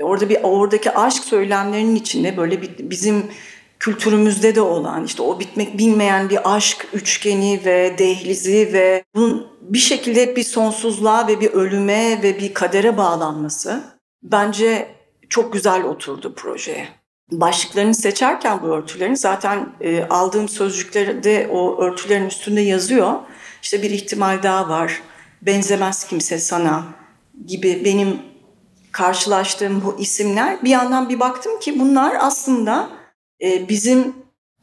orada 0.00 0.28
bir 0.28 0.38
oradaki 0.42 0.90
aşk 0.90 1.24
söylemlerinin 1.24 1.96
içinde 1.96 2.36
böyle 2.36 2.62
bir, 2.62 2.90
bizim 2.90 3.26
kültürümüzde 3.78 4.54
de 4.54 4.60
olan 4.60 5.04
işte 5.04 5.22
o 5.22 5.40
bitmek 5.40 5.78
bilmeyen 5.78 6.30
bir 6.30 6.54
aşk 6.54 6.86
üçgeni 6.92 7.60
ve 7.64 7.94
dehlizi 7.98 8.70
ve 8.72 9.04
bunun 9.14 9.46
bir 9.60 9.78
şekilde 9.78 10.36
bir 10.36 10.44
sonsuzluğa 10.44 11.28
ve 11.28 11.40
bir 11.40 11.50
ölüme 11.50 12.22
ve 12.22 12.38
bir 12.38 12.54
kadere 12.54 12.96
bağlanması 12.96 13.84
bence 14.22 14.88
çok 15.28 15.52
güzel 15.52 15.84
oturdu 15.84 16.34
projeye. 16.34 16.88
Başlıklarını 17.32 17.94
seçerken 17.94 18.62
bu 18.62 18.66
örtülerin 18.66 19.14
zaten 19.14 19.68
e, 19.80 20.04
aldığım 20.04 20.48
sözcüklerde 20.48 21.48
o 21.52 21.82
örtülerin 21.82 22.26
üstünde 22.26 22.60
yazıyor. 22.60 23.14
İşte 23.62 23.82
bir 23.82 23.90
ihtimal 23.90 24.42
daha 24.42 24.68
var. 24.68 25.02
Benzemez 25.42 26.04
kimse 26.04 26.38
sana 26.38 26.84
gibi 27.46 27.82
benim 27.84 28.18
karşılaştığım 28.92 29.84
bu 29.84 30.00
isimler 30.00 30.64
bir 30.64 30.70
yandan 30.70 31.08
bir 31.08 31.20
baktım 31.20 31.60
ki 31.60 31.80
bunlar 31.80 32.16
aslında 32.20 32.88
e, 33.42 33.68
bizim 33.68 34.16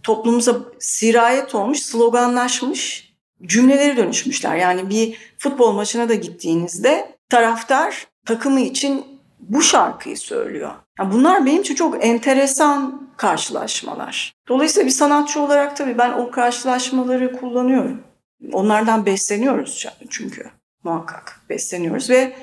toplumumuza 0.04 0.58
sirayet 0.80 1.56
olmuş, 1.56 1.80
sloganlaşmış 1.80 3.14
cümleleri 3.46 3.98
dönüşmüşler. 3.98 4.56
Yani 4.56 4.90
bir 4.90 5.18
futbol 5.38 5.72
maçına 5.72 6.10
da 6.10 6.14
gittiğinizde 6.14 7.16
taraftar 7.30 8.08
takımı 8.26 8.60
için 8.60 9.06
bu 9.40 9.62
şarkıyı 9.62 10.18
söylüyor. 10.18 10.72
Yani 11.00 11.14
bunlar 11.14 11.46
benim 11.46 11.62
için 11.62 11.76
çok 11.76 12.06
enteresan 12.06 13.10
karşılaşmalar. 13.18 14.34
Dolayısıyla 14.48 14.88
bir 14.88 14.92
sanatçı 14.92 15.42
olarak 15.42 15.78
tabii 15.78 15.98
ben 15.98 16.12
o 16.12 16.32
karşılaşmaları 16.32 17.34
kullanıyorum. 17.34 18.09
Onlardan 18.52 19.06
besleniyoruz 19.06 19.88
çünkü 20.10 20.50
muhakkak 20.84 21.42
besleniyoruz 21.50 22.10
ve 22.10 22.34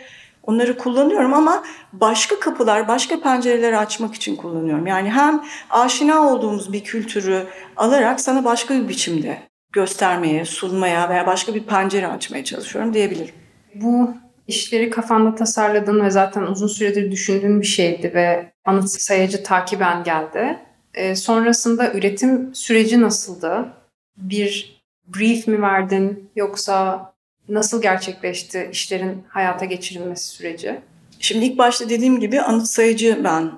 onları 0.43 0.79
kullanıyorum 0.79 1.35
ama 1.35 1.65
başka 1.93 2.41
kapılar, 2.41 2.89
başka 2.89 3.21
pencereleri 3.21 3.79
açmak 3.79 4.15
için 4.15 4.37
kullanıyorum. 4.37 4.87
Yani 4.87 5.11
hem 5.11 5.45
aşina 5.71 6.29
olduğumuz 6.29 6.73
bir 6.73 6.85
kültürü 6.85 7.47
alarak 7.77 8.21
sana 8.21 8.45
başka 8.45 8.75
bir 8.75 8.89
biçimde 8.89 9.39
göstermeye, 9.73 10.45
sunmaya 10.45 11.09
veya 11.09 11.27
başka 11.27 11.55
bir 11.55 11.65
pencere 11.65 12.07
açmaya 12.07 12.45
çalışıyorum 12.45 12.95
diyebilirim. 12.95 13.35
Bu 13.75 14.15
işleri 14.49 14.91
kafanda 14.91 15.35
tasarladığın 15.35 16.05
ve 16.05 16.11
zaten 16.11 16.43
uzun 16.43 16.67
süredir 16.67 17.11
düşündüğün 17.11 17.61
bir 17.61 17.67
şeydi 17.67 18.13
ve 18.15 18.53
anıt 18.65 18.91
sayacı 18.91 19.43
takiben 19.43 20.05
geldi. 20.05 20.59
E, 20.95 21.17
sonrasında 21.17 21.93
üretim 21.93 22.55
süreci 22.55 23.01
nasıldı? 23.01 23.69
Bir 24.17 24.77
brief 25.15 25.47
mi 25.47 25.63
verdin 25.63 26.31
yoksa 26.37 27.13
nasıl 27.49 27.83
gerçekleşti 27.83 28.69
işlerin 28.73 29.25
hayata 29.29 29.65
geçirilmesi 29.65 30.29
süreci? 30.29 30.81
Şimdi 31.21 31.45
ilk 31.45 31.59
başta 31.59 31.89
dediğim 31.89 32.21
gibi 32.21 32.41
anıt 32.41 32.67
sayıcı 32.67 33.21
ben 33.25 33.53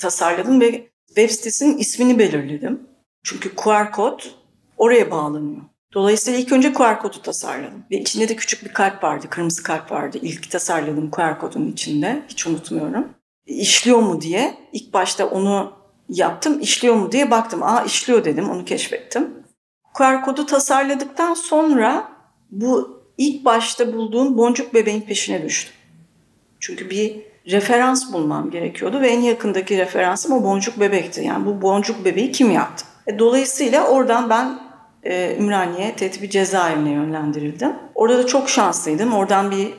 tasarladım 0.00 0.60
ve 0.60 0.88
web 1.06 1.30
sitesinin 1.30 1.78
ismini 1.78 2.18
belirledim. 2.18 2.80
Çünkü 3.22 3.54
QR 3.54 3.92
kod 3.92 4.20
oraya 4.76 5.10
bağlanıyor. 5.10 5.62
Dolayısıyla 5.94 6.40
ilk 6.40 6.52
önce 6.52 6.72
QR 6.72 6.98
kodu 6.98 7.22
tasarladım. 7.22 7.84
Ve 7.90 7.96
içinde 7.96 8.28
de 8.28 8.36
küçük 8.36 8.64
bir 8.64 8.72
kalp 8.72 9.04
vardı, 9.04 9.26
kırmızı 9.30 9.62
kalp 9.62 9.92
vardı. 9.92 10.18
İlk 10.22 10.50
tasarladığım 10.50 11.10
QR 11.10 11.38
kodun 11.38 11.72
içinde. 11.72 12.22
Hiç 12.28 12.46
unutmuyorum. 12.46 13.08
İşliyor 13.46 13.98
mu 13.98 14.20
diye 14.20 14.54
ilk 14.72 14.92
başta 14.92 15.26
onu 15.26 15.72
yaptım. 16.08 16.60
İşliyor 16.60 16.94
mu 16.94 17.12
diye 17.12 17.30
baktım. 17.30 17.62
Aa 17.62 17.84
işliyor 17.84 18.24
dedim, 18.24 18.50
onu 18.50 18.64
keşfettim. 18.64 19.43
QR 19.94 20.22
kodu 20.24 20.46
tasarladıktan 20.46 21.34
sonra 21.34 22.08
bu 22.50 23.02
ilk 23.18 23.44
başta 23.44 23.92
bulduğum 23.92 24.38
boncuk 24.38 24.74
bebeğin 24.74 25.00
peşine 25.00 25.42
düştüm. 25.42 25.74
Çünkü 26.60 26.90
bir 26.90 27.20
referans 27.50 28.12
bulmam 28.12 28.50
gerekiyordu 28.50 29.00
ve 29.00 29.08
en 29.08 29.20
yakındaki 29.20 29.78
referansım 29.78 30.32
o 30.32 30.42
boncuk 30.44 30.80
bebekti. 30.80 31.24
Yani 31.24 31.46
bu 31.46 31.62
boncuk 31.62 32.04
bebeği 32.04 32.32
kim 32.32 32.50
yaptı? 32.50 32.84
E, 33.06 33.18
dolayısıyla 33.18 33.88
oradan 33.88 34.30
ben 34.30 34.58
e, 35.02 35.36
Ümraniye 35.36 35.96
Tetibi 35.96 36.30
Cezaevine 36.30 36.90
yönlendirildim. 36.90 37.72
Orada 37.94 38.18
da 38.18 38.26
çok 38.26 38.48
şanslıydım. 38.48 39.12
Oradan 39.12 39.50
bir 39.50 39.74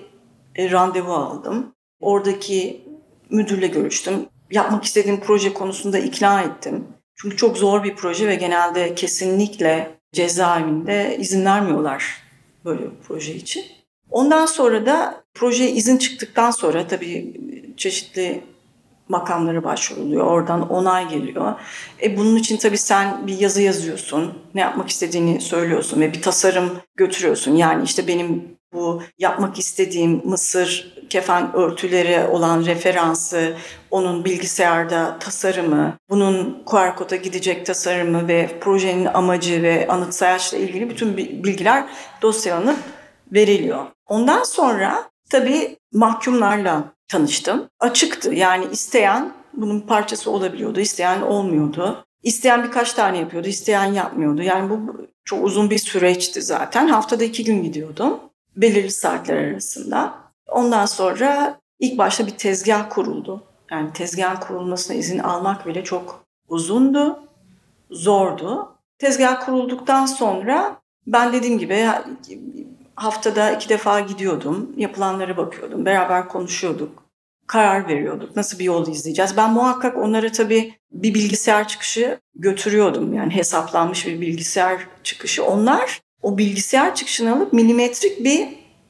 e, 0.55 0.71
randevu 0.71 1.13
aldım. 1.13 1.75
Oradaki 1.99 2.85
müdürle 3.29 3.67
görüştüm. 3.67 4.25
Yapmak 4.51 4.83
istediğim 4.83 5.19
proje 5.19 5.53
konusunda 5.53 5.97
ikna 5.97 6.41
ettim. 6.41 6.87
Çünkü 7.15 7.37
çok 7.37 7.57
zor 7.57 7.83
bir 7.83 7.95
proje 7.95 8.27
ve 8.27 8.35
genelde 8.35 8.95
kesinlikle 8.95 9.91
cezaevinde 10.15 11.17
izin 11.19 11.45
vermiyorlar 11.45 12.21
böyle 12.65 12.81
bir 12.81 12.97
proje 13.07 13.35
için. 13.35 13.63
Ondan 14.09 14.45
sonra 14.45 14.85
da 14.85 15.23
proje 15.33 15.71
izin 15.71 15.97
çıktıktan 15.97 16.51
sonra 16.51 16.87
tabii 16.87 17.33
çeşitli 17.77 18.43
makamlara 19.09 19.63
başvuruluyor. 19.63 20.25
Oradan 20.25 20.69
onay 20.69 21.09
geliyor. 21.09 21.53
E 22.03 22.17
bunun 22.17 22.35
için 22.35 22.57
tabii 22.57 22.77
sen 22.77 23.27
bir 23.27 23.39
yazı 23.39 23.61
yazıyorsun. 23.61 24.33
Ne 24.55 24.61
yapmak 24.61 24.89
istediğini 24.89 25.41
söylüyorsun 25.41 26.01
ve 26.01 26.13
bir 26.13 26.21
tasarım 26.21 26.71
götürüyorsun. 26.95 27.55
Yani 27.55 27.83
işte 27.83 28.07
benim 28.07 28.57
bu 28.73 29.01
yapmak 29.19 29.59
istediğim 29.59 30.21
Mısır 30.25 30.95
kefen 31.09 31.55
örtüleri 31.55 32.27
olan 32.27 32.65
referansı, 32.65 33.55
onun 33.95 34.25
bilgisayarda 34.25 35.17
tasarımı, 35.19 35.97
bunun 36.09 36.63
QR'koda 36.65 37.15
gidecek 37.15 37.65
tasarımı 37.65 38.27
ve 38.27 38.59
projenin 38.61 39.05
amacı 39.05 39.63
ve 39.63 39.87
anıt 39.87 40.13
sayaçla 40.13 40.57
ilgili 40.57 40.89
bütün 40.89 41.17
bilgiler 41.17 41.85
dosyalanıp 42.21 42.77
veriliyor. 43.31 43.85
Ondan 44.07 44.43
sonra 44.43 45.09
tabii 45.29 45.77
mahkumlarla 45.93 46.83
tanıştım. 47.07 47.69
Açıktı 47.79 48.33
yani 48.33 48.65
isteyen 48.71 49.33
bunun 49.53 49.79
parçası 49.79 50.31
olabiliyordu, 50.31 50.79
isteyen 50.79 51.21
olmuyordu. 51.21 52.05
İsteyen 52.23 52.63
birkaç 52.63 52.93
tane 52.93 53.17
yapıyordu, 53.17 53.47
isteyen 53.47 53.93
yapmıyordu. 53.93 54.41
Yani 54.41 54.69
bu 54.69 55.07
çok 55.25 55.45
uzun 55.45 55.69
bir 55.69 55.77
süreçti 55.77 56.41
zaten. 56.41 56.87
Haftada 56.87 57.23
iki 57.23 57.43
gün 57.43 57.63
gidiyordum 57.63 58.19
belirli 58.57 58.91
saatler 58.91 59.37
arasında. 59.37 60.13
Ondan 60.47 60.85
sonra 60.85 61.59
ilk 61.79 61.97
başta 61.97 62.27
bir 62.27 62.31
tezgah 62.31 62.89
kuruldu. 62.89 63.43
Yani 63.71 63.93
tezgahın 63.93 64.39
kurulmasına 64.39 64.97
izin 64.97 65.19
almak 65.19 65.65
bile 65.65 65.83
çok 65.83 66.25
uzundu, 66.47 67.19
zordu. 67.91 68.75
Tezgah 68.99 69.45
kurulduktan 69.45 70.05
sonra 70.05 70.81
ben 71.07 71.33
dediğim 71.33 71.59
gibi 71.59 71.87
haftada 72.95 73.51
iki 73.51 73.69
defa 73.69 73.99
gidiyordum, 73.99 74.73
yapılanlara 74.77 75.37
bakıyordum, 75.37 75.85
beraber 75.85 76.27
konuşuyorduk, 76.27 77.03
karar 77.47 77.87
veriyorduk, 77.87 78.35
nasıl 78.35 78.59
bir 78.59 78.63
yol 78.63 78.87
izleyeceğiz. 78.87 79.37
Ben 79.37 79.53
muhakkak 79.53 79.97
onlara 79.97 80.31
tabii 80.31 80.73
bir 80.91 81.13
bilgisayar 81.13 81.67
çıkışı 81.67 82.19
götürüyordum. 82.35 83.13
Yani 83.13 83.35
hesaplanmış 83.35 84.07
bir 84.07 84.21
bilgisayar 84.21 84.87
çıkışı. 85.03 85.45
Onlar 85.45 86.01
o 86.21 86.37
bilgisayar 86.37 86.95
çıkışını 86.95 87.35
alıp 87.35 87.53
milimetrik 87.53 88.23
bir 88.23 88.47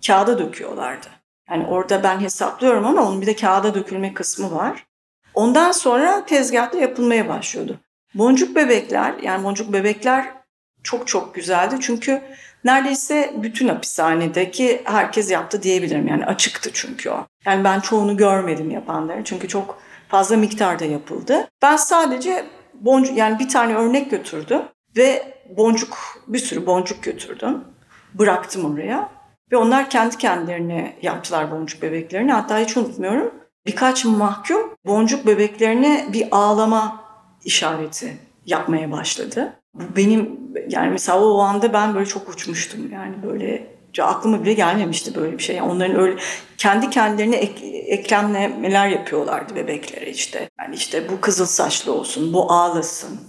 kağıda 0.07 0.39
döküyorlardı. 0.39 1.07
Yani 1.49 1.65
orada 1.67 2.03
ben 2.03 2.19
hesaplıyorum 2.19 2.85
ama 2.85 3.01
onun 3.01 3.21
bir 3.21 3.25
de 3.27 3.35
kağıda 3.35 3.73
dökülme 3.73 4.13
kısmı 4.13 4.55
var. 4.55 4.85
Ondan 5.33 5.71
sonra 5.71 6.25
tezgahta 6.25 6.77
yapılmaya 6.77 7.29
başlıyordu. 7.29 7.79
Boncuk 8.13 8.55
bebekler, 8.55 9.13
yani 9.23 9.43
boncuk 9.43 9.73
bebekler 9.73 10.33
çok 10.83 11.07
çok 11.07 11.35
güzeldi. 11.35 11.75
Çünkü 11.81 12.21
neredeyse 12.63 13.33
bütün 13.37 13.67
hapishanedeki 13.67 14.81
herkes 14.85 15.31
yaptı 15.31 15.63
diyebilirim. 15.63 16.07
Yani 16.07 16.25
açıktı 16.25 16.69
çünkü 16.73 17.09
o. 17.09 17.27
Yani 17.45 17.63
ben 17.63 17.79
çoğunu 17.79 18.17
görmedim 18.17 18.71
yapanları. 18.71 19.23
Çünkü 19.23 19.47
çok 19.47 19.79
fazla 20.07 20.37
miktarda 20.37 20.85
yapıldı. 20.85 21.47
Ben 21.61 21.75
sadece 21.75 22.45
boncuk 22.73 23.17
yani 23.17 23.39
bir 23.39 23.49
tane 23.49 23.75
örnek 23.75 24.11
götürdüm 24.11 24.61
ve 24.97 25.37
boncuk 25.57 25.97
bir 26.27 26.39
sürü 26.39 26.65
boncuk 26.65 27.03
götürdüm. 27.03 27.63
Bıraktım 28.13 28.73
oraya. 28.73 29.14
Ve 29.51 29.57
onlar 29.57 29.89
kendi 29.89 30.17
kendilerine 30.17 30.95
yaptılar 31.01 31.51
boncuk 31.51 31.81
bebeklerini. 31.81 32.31
Hatta 32.31 32.59
hiç 32.59 32.77
unutmuyorum. 32.77 33.33
Birkaç 33.65 34.05
mahkum 34.05 34.75
boncuk 34.85 35.27
bebeklerine 35.27 36.05
bir 36.13 36.27
ağlama 36.31 37.03
işareti 37.43 38.17
yapmaya 38.45 38.91
başladı. 38.91 39.53
Bu 39.73 39.95
benim 39.95 40.39
yani 40.69 40.89
mesela 40.89 41.25
o 41.25 41.39
anda 41.39 41.73
ben 41.73 41.95
böyle 41.95 42.05
çok 42.05 42.29
uçmuştum. 42.29 42.91
Yani 42.91 43.23
böyle 43.23 43.75
aklıma 44.03 44.41
bile 44.41 44.53
gelmemişti 44.53 45.15
böyle 45.15 45.37
bir 45.37 45.43
şey. 45.43 45.55
Yani 45.55 45.71
onların 45.71 45.99
öyle 45.99 46.15
kendi 46.57 46.89
kendilerine 46.89 47.35
ek, 47.35 47.67
eklemlemeler 47.67 48.87
yapıyorlardı 48.87 49.55
bebeklere 49.55 50.09
işte. 50.09 50.49
Yani 50.59 50.75
işte 50.75 51.09
bu 51.09 51.21
kızıl 51.21 51.45
saçlı 51.45 51.93
olsun, 51.93 52.33
bu 52.33 52.51
ağlasın 52.51 53.19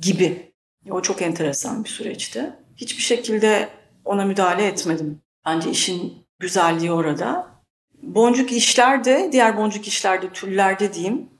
gibi. 0.00 0.52
O 0.90 1.02
çok 1.02 1.22
enteresan 1.22 1.84
bir 1.84 1.88
süreçti. 1.88 2.52
Hiçbir 2.76 3.02
şekilde 3.02 3.68
ona 4.04 4.24
müdahale 4.24 4.66
etmedim. 4.66 5.20
Bence 5.46 5.70
işin 5.70 6.26
güzelliği 6.38 6.92
orada. 6.92 7.46
Boncuk 8.02 8.52
işlerde, 8.52 9.28
diğer 9.32 9.56
boncuk 9.56 9.88
işlerde, 9.88 10.32
tüllerde 10.32 10.94
diyeyim, 10.94 11.30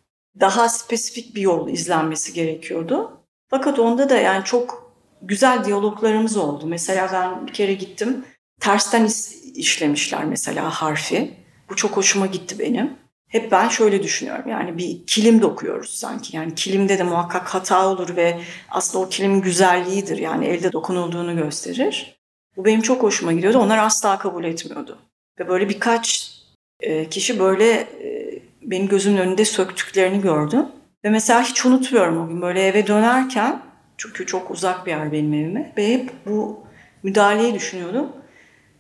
daha 0.41 0.69
spesifik 0.69 1.35
bir 1.35 1.41
yol 1.41 1.69
izlenmesi 1.69 2.33
gerekiyordu. 2.33 3.21
Fakat 3.51 3.79
onda 3.79 4.11
da 4.11 4.17
yani 4.17 4.45
çok 4.45 4.93
güzel 5.23 5.65
diyaloglarımız 5.65 6.37
oldu. 6.37 6.67
Mesela 6.67 7.11
ben 7.13 7.47
bir 7.47 7.53
kere 7.53 7.75
gittim, 7.75 8.25
tersten 8.61 9.09
işlemişler 9.55 10.25
mesela 10.25 10.71
harfi. 10.71 11.35
Bu 11.71 11.77
çok 11.77 11.97
hoşuma 11.97 12.27
gitti 12.27 12.59
benim. 12.59 12.97
Hep 13.29 13.53
ben 13.53 13.69
şöyle 13.69 14.03
düşünüyorum 14.03 14.51
yani 14.51 14.79
bir 14.79 15.07
kilim 15.07 15.43
dokuyoruz 15.43 15.91
sanki. 15.91 16.37
Yani 16.37 16.55
kilimde 16.55 16.99
de 16.99 17.03
muhakkak 17.03 17.55
hata 17.55 17.89
olur 17.89 18.17
ve 18.17 18.41
aslında 18.71 19.05
o 19.05 19.09
kilimin 19.09 19.41
güzelliğidir. 19.41 20.19
Yani 20.19 20.47
elde 20.47 20.73
dokunulduğunu 20.73 21.37
gösterir. 21.37 22.16
Bu 22.57 22.65
benim 22.65 22.81
çok 22.81 23.03
hoşuma 23.03 23.33
gidiyordu. 23.33 23.59
Onlar 23.59 23.79
asla 23.79 24.19
kabul 24.19 24.45
etmiyordu. 24.45 24.99
Ve 25.41 25.49
böyle 25.49 25.69
birkaç 25.69 26.33
e, 26.81 27.09
kişi 27.09 27.39
böyle 27.39 27.73
e, 27.81 28.39
benim 28.63 28.89
gözümün 28.89 29.19
önünde 29.19 29.45
söktüklerini 29.45 30.21
gördüm. 30.21 30.67
Ve 31.05 31.11
mesela 31.11 31.43
hiç 31.43 31.67
unutmuyorum 31.67 32.25
o 32.25 32.29
gün 32.29 32.43
böyle 32.43 32.67
eve 32.67 32.87
dönerken 32.87 33.63
çünkü 33.97 34.27
çok 34.27 34.51
uzak 34.51 34.87
bir 34.87 34.91
yer 34.91 35.13
benim 35.13 35.35
evime 35.35 35.73
ve 35.77 35.93
hep 35.93 36.11
bu 36.27 36.61
müdahaleyi 37.03 37.55
düşünüyordum. 37.55 38.13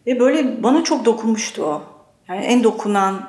Ve 0.07 0.21
böyle 0.21 0.63
bana 0.63 0.85
çok 0.85 1.05
dokunmuştu 1.05 1.65
o. 1.65 1.83
Yani 2.29 2.41
en 2.41 2.65
dokunan 2.65 3.29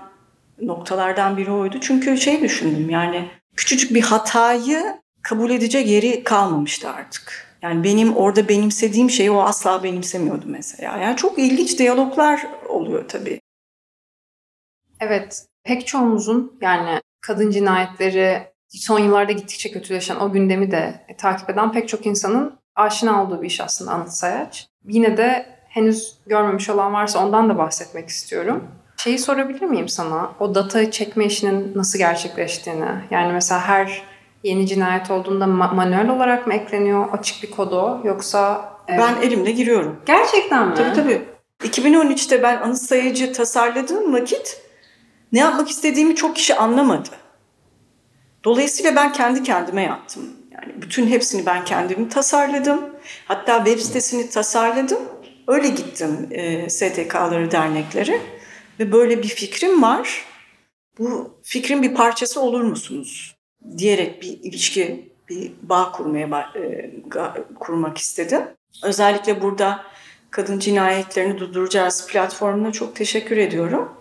noktalardan 0.62 1.38
biri 1.38 1.52
oydu. 1.52 1.78
Çünkü 1.82 2.18
şey 2.18 2.42
düşündüm 2.42 2.90
yani 2.90 3.30
küçücük 3.56 3.94
bir 3.94 4.02
hatayı 4.02 5.02
kabul 5.22 5.50
edecek 5.50 5.88
yeri 5.88 6.24
kalmamıştı 6.24 6.90
artık. 6.90 7.47
Yani 7.62 7.84
benim 7.84 8.18
orada 8.18 8.50
benimsediğim 8.50 9.10
şeyi 9.10 9.32
o 9.32 9.40
asla 9.42 9.84
benimsemiyordu 9.84 10.46
mesela. 10.48 10.98
Yani 10.98 11.16
çok 11.18 11.40
ilginç 11.40 11.80
diyaloglar 11.80 12.48
oluyor 12.70 13.08
tabii. 13.08 13.42
Evet, 15.00 15.46
pek 15.64 15.88
çoğumuzun 15.88 16.58
yani 16.62 17.02
kadın 17.22 17.52
cinayetleri 17.52 18.42
son 18.70 19.00
yıllarda 19.00 19.32
gittikçe 19.32 19.72
kötüleşen 19.72 20.16
o 20.16 20.32
gündemi 20.32 20.72
de 20.72 21.06
takip 21.18 21.50
eden 21.50 21.72
pek 21.72 21.90
çok 21.90 22.06
insanın 22.06 22.60
aşina 22.76 23.24
olduğu 23.24 23.42
bir 23.42 23.48
iş 23.48 23.62
aslında 23.62 23.92
Anıt 23.92 24.10
Sayaç. 24.10 24.68
Yine 24.86 25.18
de 25.18 25.46
henüz 25.70 26.18
görmemiş 26.28 26.70
olan 26.70 26.94
varsa 26.94 27.26
ondan 27.26 27.50
da 27.50 27.58
bahsetmek 27.58 28.10
istiyorum. 28.10 28.72
Şeyi 28.98 29.20
sorabilir 29.20 29.62
miyim 29.62 29.90
sana? 29.90 30.32
O 30.40 30.56
data 30.56 30.92
çekme 30.92 31.26
işinin 31.26 31.72
nasıl 31.76 32.00
gerçekleştiğini. 32.00 32.90
Yani 33.12 33.34
mesela 33.34 33.62
her 33.62 34.04
yeni 34.44 34.68
cinayet 34.68 35.12
olduğunda 35.12 35.46
ma- 35.46 35.76
manuel 35.76 36.10
olarak 36.10 36.48
mı 36.48 36.54
ekleniyor 36.54 37.10
açık 37.14 37.44
bir 37.44 37.52
kodu 37.52 38.02
yoksa... 38.04 38.72
E... 38.90 38.98
Ben 38.98 39.16
elimle 39.22 39.52
giriyorum. 39.52 40.02
Gerçekten 40.06 40.68
mi? 40.68 40.76
Tabii 40.76 40.94
tabii. 40.94 41.22
2013'te 41.64 42.44
ben 42.44 42.58
anı 42.62 42.76
sayıcı 42.76 43.34
tasarladığım 43.34 44.14
vakit 44.14 44.62
ne 45.32 45.40
yapmak 45.40 45.70
istediğimi 45.70 46.16
çok 46.16 46.36
kişi 46.36 46.56
anlamadı. 46.56 47.10
Dolayısıyla 48.44 48.96
ben 48.96 49.12
kendi 49.14 49.44
kendime 49.44 49.84
yaptım. 49.84 50.24
Yani 50.52 50.82
bütün 50.82 51.08
hepsini 51.08 51.46
ben 51.46 51.66
kendimi 51.66 52.10
tasarladım. 52.10 52.82
Hatta 53.26 53.66
web 53.66 53.80
sitesini 53.80 54.30
tasarladım. 54.30 55.00
Öyle 55.48 55.68
gittim 55.68 56.28
e, 56.32 56.70
STK'ları, 56.70 57.52
dernekleri. 57.52 58.22
Ve 58.80 58.92
böyle 58.92 59.24
bir 59.24 59.28
fikrim 59.28 59.82
var. 59.82 60.26
Bu 61.00 61.40
fikrin 61.44 61.84
bir 61.84 61.96
parçası 61.96 62.42
olur 62.42 62.62
musunuz? 62.62 63.37
Diyerek 63.78 64.22
bir 64.22 64.40
ilişki, 64.44 65.10
bir 65.30 65.52
bağ 65.62 65.92
kurmaya 65.92 66.52
e, 66.56 66.92
kurmak 67.60 67.98
istedim. 67.98 68.42
Özellikle 68.84 69.42
burada 69.42 69.84
kadın 70.32 70.60
cinayetlerini 70.60 71.40
durduracağız 71.40 72.08
platformuna 72.08 72.72
çok 72.72 72.96
teşekkür 72.96 73.38
ediyorum. 73.38 73.92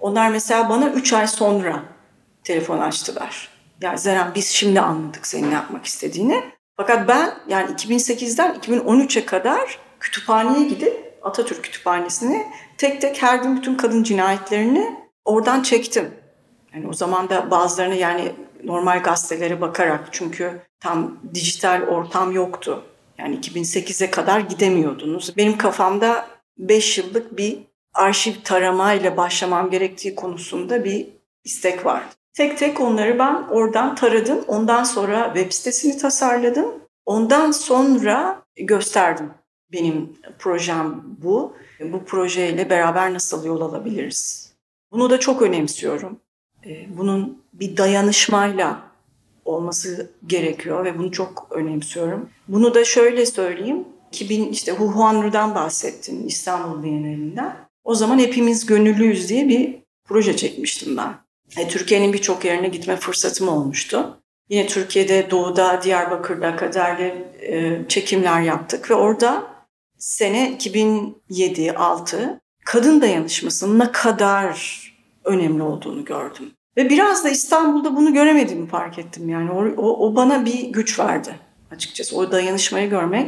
Onlar 0.00 0.30
mesela 0.30 0.68
bana 0.68 0.88
3 0.90 1.12
ay 1.12 1.26
sonra 1.26 1.82
telefon 2.44 2.78
açtılar. 2.78 3.48
Ya 3.80 3.96
Zeren 3.96 4.32
biz 4.34 4.48
şimdi 4.48 4.80
anladık 4.80 5.26
senin 5.26 5.50
ne 5.50 5.54
yapmak 5.54 5.86
istediğini. 5.86 6.44
Fakat 6.76 7.08
ben 7.08 7.34
yani 7.48 7.70
2008'den 7.70 8.54
2013'e 8.54 9.26
kadar 9.26 9.78
kütüphaneye 10.00 10.68
gidip 10.68 11.18
Atatürk 11.22 11.64
Kütüphanesi'ne 11.64 12.46
tek 12.78 13.00
tek 13.00 13.22
her 13.22 13.38
gün 13.38 13.56
bütün 13.56 13.74
kadın 13.74 14.02
cinayetlerini 14.02 14.96
oradan 15.24 15.62
çektim. 15.62 16.10
Yani 16.74 16.88
o 16.88 16.92
zaman 16.92 17.28
da 17.28 17.50
bazılarını 17.50 17.94
yani 17.94 18.32
normal 18.66 19.02
gazetelere 19.02 19.60
bakarak 19.60 20.08
çünkü 20.12 20.60
tam 20.80 21.18
dijital 21.34 21.82
ortam 21.82 22.32
yoktu. 22.32 22.82
Yani 23.18 23.40
2008'e 23.40 24.10
kadar 24.10 24.40
gidemiyordunuz. 24.40 25.36
Benim 25.36 25.58
kafamda 25.58 26.26
5 26.58 26.98
yıllık 26.98 27.36
bir 27.36 27.58
arşiv 27.94 28.32
taramayla 28.44 29.16
başlamam 29.16 29.70
gerektiği 29.70 30.14
konusunda 30.14 30.84
bir 30.84 31.08
istek 31.44 31.86
vardı. 31.86 32.06
Tek 32.32 32.58
tek 32.58 32.80
onları 32.80 33.18
ben 33.18 33.34
oradan 33.50 33.94
taradım. 33.94 34.44
Ondan 34.48 34.84
sonra 34.84 35.32
web 35.34 35.52
sitesini 35.52 35.98
tasarladım. 35.98 36.66
Ondan 37.06 37.50
sonra 37.50 38.42
gösterdim 38.56 39.30
benim 39.72 40.16
projem 40.38 41.02
bu. 41.22 41.56
Bu 41.80 42.04
projeyle 42.04 42.70
beraber 42.70 43.14
nasıl 43.14 43.44
yol 43.44 43.60
alabiliriz? 43.60 44.52
Bunu 44.92 45.10
da 45.10 45.20
çok 45.20 45.42
önemsiyorum. 45.42 46.20
E, 46.66 46.96
bunun 46.98 47.42
bir 47.52 47.76
dayanışmayla 47.76 48.82
olması 49.44 50.10
gerekiyor 50.26 50.84
ve 50.84 50.98
bunu 50.98 51.12
çok 51.12 51.48
önemsiyorum. 51.50 52.30
Bunu 52.48 52.74
da 52.74 52.84
şöyle 52.84 53.26
söyleyeyim. 53.26 53.84
2000 54.12 54.48
işte 54.48 54.72
Huhuanru'dan 54.72 55.54
bahsettin 55.54 56.26
İstanbul 56.26 56.82
Bienalinden. 56.82 57.56
O 57.84 57.94
zaman 57.94 58.18
hepimiz 58.18 58.66
gönüllüyüz 58.66 59.28
diye 59.28 59.48
bir 59.48 59.76
proje 60.04 60.36
çekmiştim 60.36 60.96
ben. 60.96 61.14
E, 61.56 61.68
Türkiye'nin 61.68 62.12
birçok 62.12 62.44
yerine 62.44 62.68
gitme 62.68 62.96
fırsatım 62.96 63.48
olmuştu. 63.48 64.20
Yine 64.48 64.66
Türkiye'de 64.66 65.30
Doğu'da, 65.30 65.82
Diyarbakır'da 65.82 66.56
kaderle 66.56 67.32
e, 67.40 67.80
çekimler 67.88 68.40
yaptık 68.40 68.90
ve 68.90 68.94
orada 68.94 69.46
sene 69.98 70.58
2007-6 70.58 72.38
kadın 72.64 73.00
dayanışmasının 73.00 73.78
ne 73.78 73.92
kadar 73.92 74.93
önemli 75.24 75.62
olduğunu 75.62 76.04
gördüm. 76.04 76.50
Ve 76.76 76.90
biraz 76.90 77.24
da 77.24 77.30
İstanbul'da 77.30 77.96
bunu 77.96 78.12
göremediğimi 78.12 78.66
fark 78.66 78.98
ettim. 78.98 79.28
Yani 79.28 79.50
o, 79.50 79.64
o, 79.82 80.08
o 80.08 80.16
bana 80.16 80.44
bir 80.44 80.68
güç 80.68 80.98
verdi 80.98 81.34
açıkçası. 81.70 82.16
O 82.16 82.32
dayanışmayı 82.32 82.90
görmek 82.90 83.26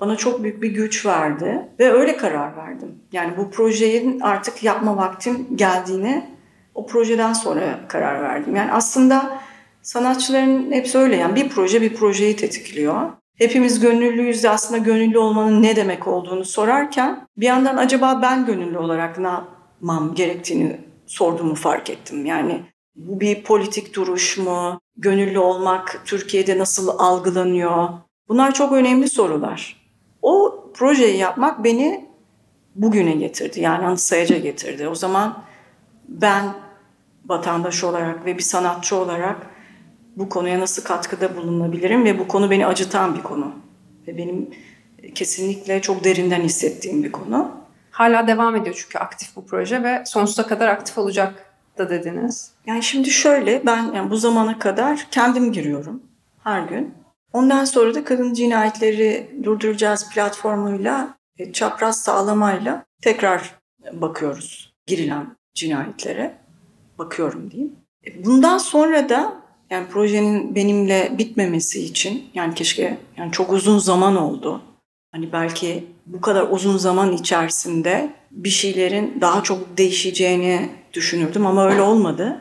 bana 0.00 0.16
çok 0.16 0.42
büyük 0.42 0.62
bir 0.62 0.70
güç 0.70 1.06
verdi 1.06 1.68
ve 1.78 1.92
öyle 1.92 2.16
karar 2.16 2.56
verdim. 2.56 2.94
Yani 3.12 3.36
bu 3.36 3.50
projenin 3.50 4.20
artık 4.20 4.62
yapma 4.62 4.96
vaktim 4.96 5.46
geldiğini 5.54 6.26
o 6.74 6.86
projeden 6.86 7.32
sonra 7.32 7.80
karar 7.88 8.22
verdim. 8.22 8.56
Yani 8.56 8.72
aslında 8.72 9.38
sanatçıların 9.82 10.72
hepsi 10.72 10.98
öyle 10.98 11.16
yani 11.16 11.36
bir 11.36 11.48
proje 11.48 11.82
bir 11.82 11.94
projeyi 11.94 12.36
tetikliyor. 12.36 13.10
Hepimiz 13.38 13.80
gönüllüyüz 13.80 14.42
de 14.42 14.50
aslında 14.50 14.78
gönüllü 14.78 15.18
olmanın 15.18 15.62
ne 15.62 15.76
demek 15.76 16.06
olduğunu 16.06 16.44
sorarken 16.44 17.26
bir 17.36 17.46
yandan 17.46 17.76
acaba 17.76 18.22
ben 18.22 18.46
gönüllü 18.46 18.78
olarak 18.78 19.18
ne 19.18 19.28
yapmam 19.28 20.14
gerektiğini 20.14 20.91
sorduğumu 21.12 21.54
fark 21.54 21.90
ettim. 21.90 22.26
Yani 22.26 22.62
bu 22.96 23.20
bir 23.20 23.42
politik 23.42 23.94
duruş 23.94 24.38
mu? 24.38 24.80
Gönüllü 24.96 25.38
olmak 25.38 26.02
Türkiye'de 26.04 26.58
nasıl 26.58 26.88
algılanıyor? 26.88 27.88
Bunlar 28.28 28.54
çok 28.54 28.72
önemli 28.72 29.08
sorular. 29.08 29.82
O 30.22 30.64
projeyi 30.74 31.16
yapmak 31.16 31.64
beni 31.64 32.08
bugüne 32.74 33.12
getirdi. 33.12 33.60
Yani 33.60 33.86
Anıtsayac'a 33.86 34.38
getirdi. 34.38 34.88
O 34.88 34.94
zaman 34.94 35.42
ben 36.08 36.54
vatandaş 37.26 37.84
olarak 37.84 38.26
ve 38.26 38.38
bir 38.38 38.42
sanatçı 38.42 38.96
olarak 38.96 39.46
bu 40.16 40.28
konuya 40.28 40.60
nasıl 40.60 40.84
katkıda 40.84 41.36
bulunabilirim 41.36 42.04
ve 42.04 42.18
bu 42.18 42.28
konu 42.28 42.50
beni 42.50 42.66
acıtan 42.66 43.16
bir 43.16 43.22
konu. 43.22 43.52
Ve 44.06 44.16
benim 44.16 44.50
kesinlikle 45.14 45.82
çok 45.82 46.04
derinden 46.04 46.40
hissettiğim 46.40 47.02
bir 47.02 47.12
konu. 47.12 47.61
Hala 47.92 48.26
devam 48.26 48.56
ediyor 48.56 48.76
çünkü 48.82 48.98
aktif 48.98 49.36
bu 49.36 49.46
proje 49.46 49.82
ve 49.82 50.02
sonsuza 50.06 50.46
kadar 50.46 50.68
aktif 50.68 50.98
olacak 50.98 51.52
da 51.78 51.90
dediniz. 51.90 52.52
Yani 52.66 52.82
şimdi 52.82 53.10
şöyle 53.10 53.66
ben 53.66 53.92
yani 53.92 54.10
bu 54.10 54.16
zamana 54.16 54.58
kadar 54.58 55.06
kendim 55.10 55.52
giriyorum 55.52 56.02
her 56.44 56.62
gün. 56.62 56.94
Ondan 57.32 57.64
sonra 57.64 57.94
da 57.94 58.04
kadın 58.04 58.34
cinayetleri 58.34 59.30
durduracağız 59.44 60.10
platformuyla 60.10 61.14
e, 61.38 61.52
çapraz 61.52 62.00
sağlamayla 62.02 62.84
tekrar 63.02 63.54
bakıyoruz 63.92 64.72
girilen 64.86 65.36
cinayetlere. 65.54 66.34
Bakıyorum 66.98 67.50
diyeyim. 67.50 67.76
E, 68.06 68.24
bundan 68.24 68.58
sonra 68.58 69.08
da 69.08 69.42
yani 69.70 69.86
projenin 69.88 70.54
benimle 70.54 71.18
bitmemesi 71.18 71.84
için 71.84 72.30
yani 72.34 72.54
keşke 72.54 72.98
yani 73.16 73.32
çok 73.32 73.52
uzun 73.52 73.78
zaman 73.78 74.16
oldu. 74.16 74.62
Hani 75.12 75.32
belki 75.32 75.91
bu 76.06 76.20
kadar 76.20 76.46
uzun 76.50 76.76
zaman 76.76 77.12
içerisinde 77.12 78.14
bir 78.30 78.50
şeylerin 78.50 79.18
daha 79.20 79.42
çok 79.42 79.78
değişeceğini 79.78 80.68
düşünürdüm 80.92 81.46
ama 81.46 81.66
öyle 81.66 81.82
olmadı. 81.82 82.40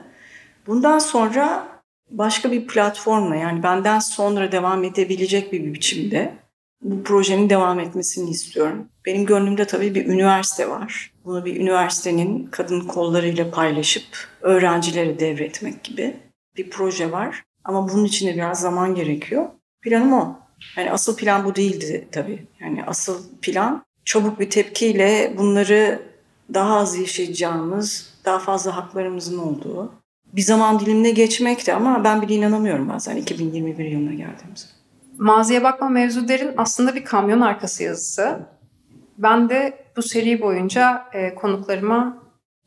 Bundan 0.68 1.00
sonra 1.00 1.68
başka 2.10 2.52
bir 2.52 2.68
platformla 2.68 3.36
yani 3.36 3.64
benden 3.64 4.00
sonra 4.00 4.52
devam 4.52 4.84
edebilecek 4.84 5.54
bir 5.54 5.74
biçimde 5.74 6.34
bu 6.82 7.04
projenin 7.04 7.50
devam 7.50 7.80
etmesini 7.80 8.30
istiyorum. 8.30 8.88
Benim 9.06 9.26
gönlümde 9.26 9.68
tabii 9.68 9.96
bir 9.96 10.06
üniversite 10.06 10.70
var. 10.70 11.14
Bunu 11.26 11.46
bir 11.46 11.56
üniversitenin 11.62 12.48
kadın 12.52 12.82
kollarıyla 12.82 13.52
paylaşıp 13.52 14.04
öğrencilere 14.42 15.20
devretmek 15.20 15.84
gibi 15.84 16.16
bir 16.58 16.70
proje 16.70 17.12
var. 17.12 17.44
Ama 17.64 17.90
bunun 17.90 18.06
için 18.06 18.28
de 18.28 18.34
biraz 18.34 18.60
zaman 18.60 18.96
gerekiyor. 18.96 19.46
Planım 19.82 20.14
o. 20.14 20.40
Yani 20.78 20.92
asıl 20.92 21.18
plan 21.18 21.46
bu 21.46 21.56
değildi 21.56 22.08
tabii. 22.12 22.46
Yani 22.60 22.84
asıl 22.86 23.24
plan 23.42 23.84
çabuk 24.06 24.40
bir 24.40 24.50
tepkiyle 24.50 25.34
bunları 25.38 26.02
daha 26.54 26.78
az 26.78 26.98
yaşayacağımız, 26.98 28.14
daha 28.26 28.40
fazla 28.40 28.76
haklarımızın 28.76 29.38
olduğu 29.38 30.02
bir 30.34 30.42
zaman 30.42 30.80
dilimine 30.80 31.12
geçmekti 31.12 31.74
ama 31.74 32.04
ben 32.04 32.22
bile 32.22 32.34
inanamıyorum 32.34 32.90
bazen 32.90 33.16
2021 33.16 33.86
yılına 33.86 34.12
geldiğimiz. 34.12 34.70
Maziye 35.18 35.64
bakma 35.64 35.90
mevzu 35.90 36.28
derin 36.28 36.54
aslında 36.58 36.96
bir 36.96 37.06
kamyon 37.06 37.42
arkası 37.42 37.84
yazısı. 37.84 38.40
Ben 39.18 39.50
de 39.50 39.86
bu 39.98 40.02
seri 40.02 40.42
boyunca 40.42 41.06
e, 41.14 41.36
konuklarıma 41.36 42.18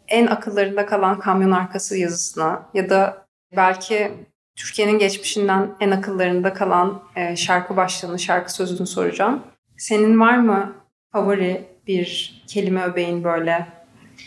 en 0.08 0.26
akıllarında 0.26 0.86
kalan 0.86 1.18
kamyon 1.18 1.50
arkası 1.50 1.96
yazısına 1.96 2.66
ya 2.74 2.90
da 2.90 3.26
belki 3.56 4.12
Türkiye'nin 4.56 4.98
geçmişinden 4.98 5.70
en 5.80 5.90
akıllarında 5.90 6.54
kalan 6.54 7.02
e, 7.16 7.36
şarkı 7.36 7.76
başlığını, 7.76 8.18
şarkı 8.18 8.52
sözünü 8.52 8.86
soracağım. 8.86 9.42
Senin 9.76 10.20
var 10.20 10.38
mı 10.38 10.72
favori 11.12 11.64
bir 11.86 12.42
kelime 12.48 12.84
öbeğin 12.84 13.24
böyle? 13.24 13.66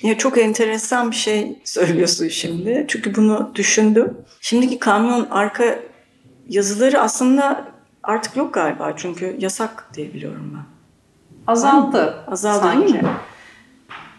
Ya 0.02 0.18
çok 0.18 0.38
enteresan 0.38 1.12
bir 1.12 1.16
şey 1.16 1.60
söylüyorsun 1.63 2.28
şimdi. 2.28 2.86
Çünkü 2.88 3.16
bunu 3.16 3.52
düşündüm. 3.56 4.18
Şimdiki 4.42 4.80
kamyon 4.80 5.28
arka 5.32 5.80
yazıları 6.50 7.02
aslında 7.02 7.68
artık 8.04 8.36
yok 8.36 8.54
galiba. 8.54 8.94
Çünkü 8.96 9.36
yasak 9.40 9.90
diye 9.94 10.13
biliyorum 10.13 10.54
ben. 10.56 10.66
Azaldı. 11.54 12.24
Azaldı 12.28 12.60
sanki. 12.60 12.94
değil 12.94 13.04
mi? 13.04 13.10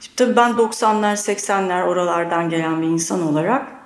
Şimdi 0.01 0.17
tabii 0.17 0.37
ben 0.37 0.51
90'lar 0.51 1.17
80'ler 1.17 1.83
oralardan 1.83 2.51
gelen 2.51 2.83
bir 2.83 2.87
insan 2.87 3.23
olarak 3.23 3.78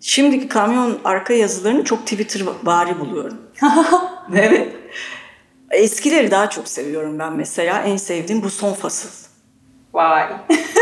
şimdiki 0.00 0.48
kamyon 0.48 0.98
arka 1.04 1.34
yazılarını 1.34 1.84
çok 1.84 2.00
Twitter 2.00 2.42
bari 2.62 3.00
buluyorum. 3.00 3.38
evet. 4.34 4.76
Eskileri 5.70 6.30
daha 6.30 6.50
çok 6.50 6.68
seviyorum 6.68 7.18
ben 7.18 7.32
mesela. 7.32 7.82
En 7.82 7.96
sevdiğim 7.96 8.42
bu 8.42 8.50
son 8.50 8.72
fasıl. 8.72 9.30
Vay. 9.92 10.32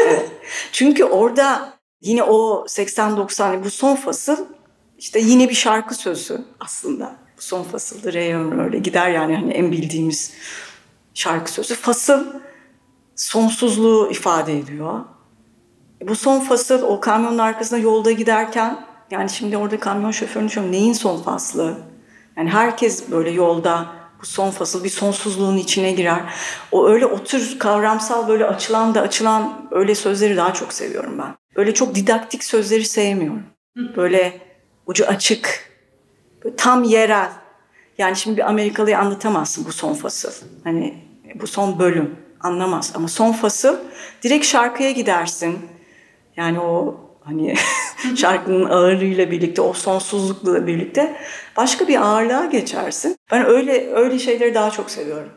evet. 0.06 0.30
Çünkü 0.72 1.04
orada 1.04 1.72
yine 2.00 2.22
o 2.22 2.64
80-90 2.68 3.64
bu 3.64 3.70
son 3.70 3.96
fasıl 3.96 4.46
işte 4.98 5.18
yine 5.20 5.48
bir 5.48 5.54
şarkı 5.54 5.94
sözü 5.94 6.44
aslında. 6.60 7.16
Bu 7.38 7.42
son 7.42 7.62
fasıldır 7.62 8.12
Reyhan 8.12 8.60
öyle 8.60 8.78
gider 8.78 9.10
yani 9.10 9.36
hani 9.36 9.52
en 9.52 9.72
bildiğimiz 9.72 10.32
şarkı 11.14 11.52
sözü. 11.52 11.74
Fasıl 11.74 12.26
sonsuzluğu 13.16 14.10
ifade 14.10 14.58
ediyor. 14.58 15.00
Bu 16.00 16.14
son 16.14 16.40
fasıl 16.40 16.82
o 16.82 17.00
kamyonun 17.00 17.38
arkasında 17.38 17.80
yolda 17.80 18.12
giderken 18.12 18.87
yani 19.10 19.30
şimdi 19.30 19.56
orada 19.56 19.80
kamyon 19.80 20.10
şoförünü 20.10 20.48
düşünüyorum 20.48 20.72
neyin 20.72 20.92
son 20.92 21.22
faslı? 21.22 21.78
Yani 22.36 22.50
herkes 22.50 23.10
böyle 23.10 23.30
yolda 23.30 23.86
bu 24.20 24.26
son 24.26 24.50
fasıl 24.50 24.84
bir 24.84 24.88
sonsuzluğun 24.88 25.56
içine 25.56 25.92
girer. 25.92 26.20
O 26.72 26.88
öyle 26.88 27.06
otur 27.06 27.58
kavramsal 27.58 28.28
böyle 28.28 28.46
açılan 28.46 28.94
da 28.94 29.00
açılan 29.00 29.68
öyle 29.70 29.94
sözleri 29.94 30.36
daha 30.36 30.54
çok 30.54 30.72
seviyorum 30.72 31.18
ben. 31.18 31.34
Böyle 31.56 31.74
çok 31.74 31.94
didaktik 31.94 32.44
sözleri 32.44 32.84
sevmiyorum. 32.84 33.42
Böyle 33.96 34.40
ucu 34.86 35.06
açık, 35.06 35.70
böyle 36.44 36.56
tam 36.56 36.84
yerel. 36.84 37.28
Yani 37.98 38.16
şimdi 38.16 38.36
bir 38.36 38.48
Amerikalı'ya 38.48 38.98
anlatamazsın 38.98 39.64
bu 39.64 39.72
son 39.72 39.94
fasıl. 39.94 40.32
Hani 40.64 41.04
bu 41.34 41.46
son 41.46 41.78
bölüm 41.78 42.16
anlamaz. 42.40 42.92
Ama 42.94 43.08
son 43.08 43.32
fasıl 43.32 43.76
direkt 44.22 44.46
şarkıya 44.46 44.90
gidersin. 44.90 45.58
Yani 46.36 46.60
o 46.60 47.00
hani 47.28 47.54
şarkının 48.16 48.70
ağırlığıyla 48.70 49.30
birlikte, 49.30 49.62
o 49.62 49.72
sonsuzlukla 49.72 50.66
birlikte 50.66 51.16
başka 51.56 51.88
bir 51.88 52.00
ağırlığa 52.00 52.44
geçersin. 52.44 53.16
Ben 53.32 53.46
öyle 53.46 53.90
öyle 53.94 54.18
şeyleri 54.18 54.54
daha 54.54 54.70
çok 54.70 54.90
seviyorum. 54.90 55.32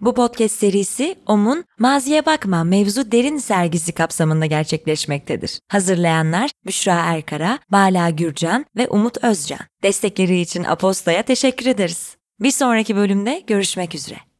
Bu 0.00 0.14
podcast 0.14 0.54
serisi 0.54 1.14
OM'un 1.26 1.64
Maziye 1.78 2.26
Bakma 2.26 2.64
Mevzu 2.64 3.12
Derin 3.12 3.38
sergisi 3.38 3.92
kapsamında 3.92 4.46
gerçekleşmektedir. 4.46 5.60
Hazırlayanlar 5.68 6.50
Büşra 6.66 6.94
Erkara, 6.94 7.58
Bala 7.68 8.10
Gürcan 8.10 8.66
ve 8.76 8.88
Umut 8.88 9.24
Özcan. 9.24 9.60
Destekleri 9.82 10.40
için 10.40 10.64
Aposta'ya 10.64 11.22
teşekkür 11.22 11.66
ederiz. 11.66 12.16
Bir 12.40 12.50
sonraki 12.50 12.96
bölümde 12.96 13.42
görüşmek 13.46 13.94
üzere. 13.94 14.31